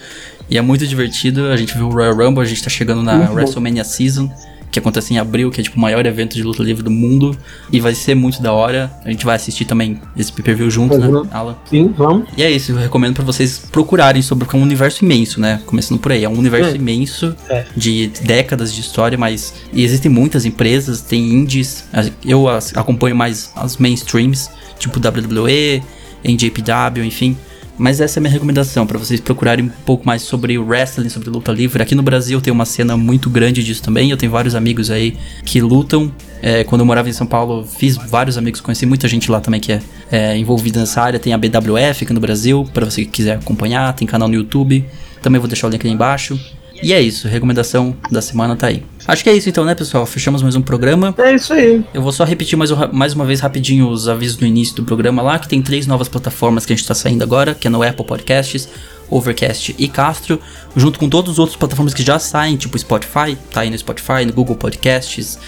[0.48, 3.28] E é muito divertido, a gente viu o Royal Rumble, a gente tá chegando na.
[3.32, 4.30] WrestleMania Season
[4.70, 7.36] que acontece em abril, que é tipo o maior evento de luta livre do mundo.
[7.72, 8.90] E vai ser muito da hora.
[9.04, 11.22] A gente vai assistir também esse pay-per-view junto, uhum.
[11.24, 11.56] né, Alan?
[11.68, 12.28] Sim, vamos.
[12.36, 15.60] E é isso, eu recomendo para vocês procurarem sobre, porque é um universo imenso, né?
[15.66, 16.76] Começando por aí, é um universo é.
[16.76, 17.64] imenso é.
[17.76, 21.84] de décadas de história, mas existem muitas empresas, tem indies.
[22.24, 25.82] Eu acompanho mais as mainstreams, tipo WWE,
[26.24, 27.36] NJPW, enfim.
[27.80, 31.30] Mas essa é a minha recomendação, para vocês procurarem um pouco mais sobre wrestling, sobre
[31.30, 31.82] luta livre.
[31.82, 34.10] Aqui no Brasil tem uma cena muito grande disso também.
[34.10, 35.16] Eu tenho vários amigos aí
[35.46, 36.12] que lutam.
[36.42, 39.60] É, quando eu morava em São Paulo, fiz vários amigos, conheci muita gente lá também
[39.60, 39.80] que é,
[40.12, 41.18] é envolvida nessa área.
[41.18, 43.94] Tem a BWF aqui no Brasil, para você que quiser acompanhar.
[43.94, 44.84] Tem canal no YouTube.
[45.22, 46.38] Também vou deixar o link aí embaixo.
[46.82, 48.82] E é isso, recomendação da semana tá aí.
[49.06, 50.06] Acho que é isso então, né, pessoal?
[50.06, 51.14] Fechamos mais um programa.
[51.18, 51.84] É isso aí.
[51.92, 55.20] Eu vou só repetir mais, mais uma vez rapidinho os avisos do início do programa
[55.20, 57.82] lá, que tem três novas plataformas que a gente tá saindo agora, que é no
[57.82, 58.68] Apple Podcasts,
[59.10, 60.40] Overcast e Castro,
[60.76, 64.24] junto com todas as outras plataformas que já saem, tipo Spotify, tá aí no Spotify,
[64.24, 65.38] no Google Podcasts.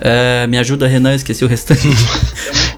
[0.00, 1.88] Uh, me ajuda, Renan, esqueci o restante.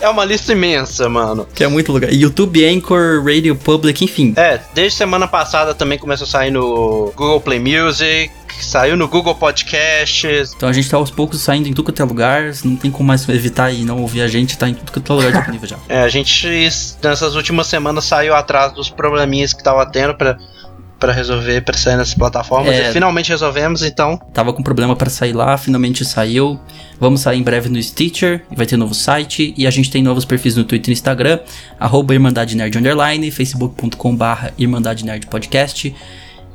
[0.00, 1.46] é uma lista imensa, mano.
[1.54, 2.12] Que é muito lugar.
[2.12, 4.34] YouTube, Anchor, Radio Public, enfim.
[4.36, 9.36] É, desde semana passada também começou a sair no Google Play Music, saiu no Google
[9.36, 10.52] Podcasts.
[10.56, 13.06] Então a gente tá aos poucos saindo em tudo quanto é lugar, não tem como
[13.06, 15.76] mais evitar e não ouvir a gente, tá em tudo quanto é lugar disponível já.
[15.88, 16.68] É, a gente
[17.02, 20.36] nessas últimas semanas saiu atrás dos probleminhas que tava tendo para
[21.02, 24.20] para resolver para sair nessas plataformas é, e finalmente resolvemos, então.
[24.32, 26.60] Tava com problema para sair lá, finalmente saiu.
[27.00, 30.24] Vamos sair em breve no Stitcher, vai ter novo site e a gente tem novos
[30.24, 31.40] perfis no Twitter e Instagram,
[31.80, 35.92] arroba Irmandade Nerd Underline, facebook.com barra Irmandade Nerd Podcast.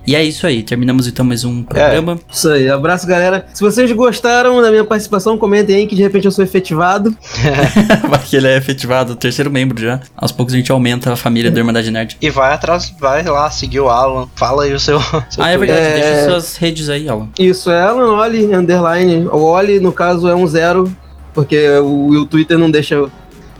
[0.08, 2.14] E é isso aí, terminamos então mais um programa.
[2.14, 3.46] É, isso aí, abraço galera.
[3.54, 7.14] Se vocês gostaram da minha participação, comentem aí que de repente eu sou efetivado.
[8.08, 10.00] vai que ele é efetivado, terceiro membro já.
[10.16, 12.16] Aos poucos a gente aumenta a família da Irmandade Nerd.
[12.22, 14.30] E vai atrás, vai lá seguir o Alan.
[14.34, 14.98] Fala aí o seu.
[15.30, 15.94] seu ah, é verdade, é...
[15.96, 17.28] deixa suas redes aí, Alan.
[17.38, 19.28] Isso, é Alan Oli, underline.
[19.28, 20.90] O Oli, no caso, é um zero,
[21.34, 23.10] porque o, o Twitter não deixa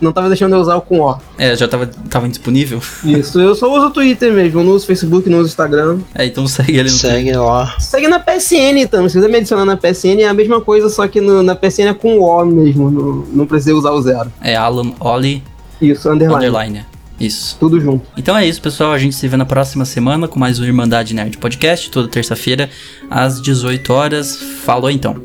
[0.00, 1.16] não tava deixando eu usar o com O.
[1.38, 2.80] É, já tava, tava indisponível.
[3.04, 5.98] Isso, eu só uso o Twitter mesmo, não uso Facebook, não uso Instagram.
[6.14, 7.42] É, então segue ele no Segue Twitter.
[7.42, 7.74] lá.
[7.78, 11.06] Segue na PSN então, se quiser me adicionar na PSN é a mesma coisa, só
[11.08, 14.32] que no, na PSN é com O mesmo, não, não precisa usar o zero.
[14.42, 15.42] É Alan Oli.
[15.80, 16.36] Isso, underline.
[16.46, 16.86] Underline.
[17.20, 17.56] Isso.
[17.58, 18.06] Tudo junto.
[18.16, 18.92] Então é isso, pessoal.
[18.92, 22.70] A gente se vê na próxima semana com mais um Irmandade Nerd Podcast, toda terça-feira,
[23.10, 24.36] às 18 horas.
[24.64, 25.16] Falou então.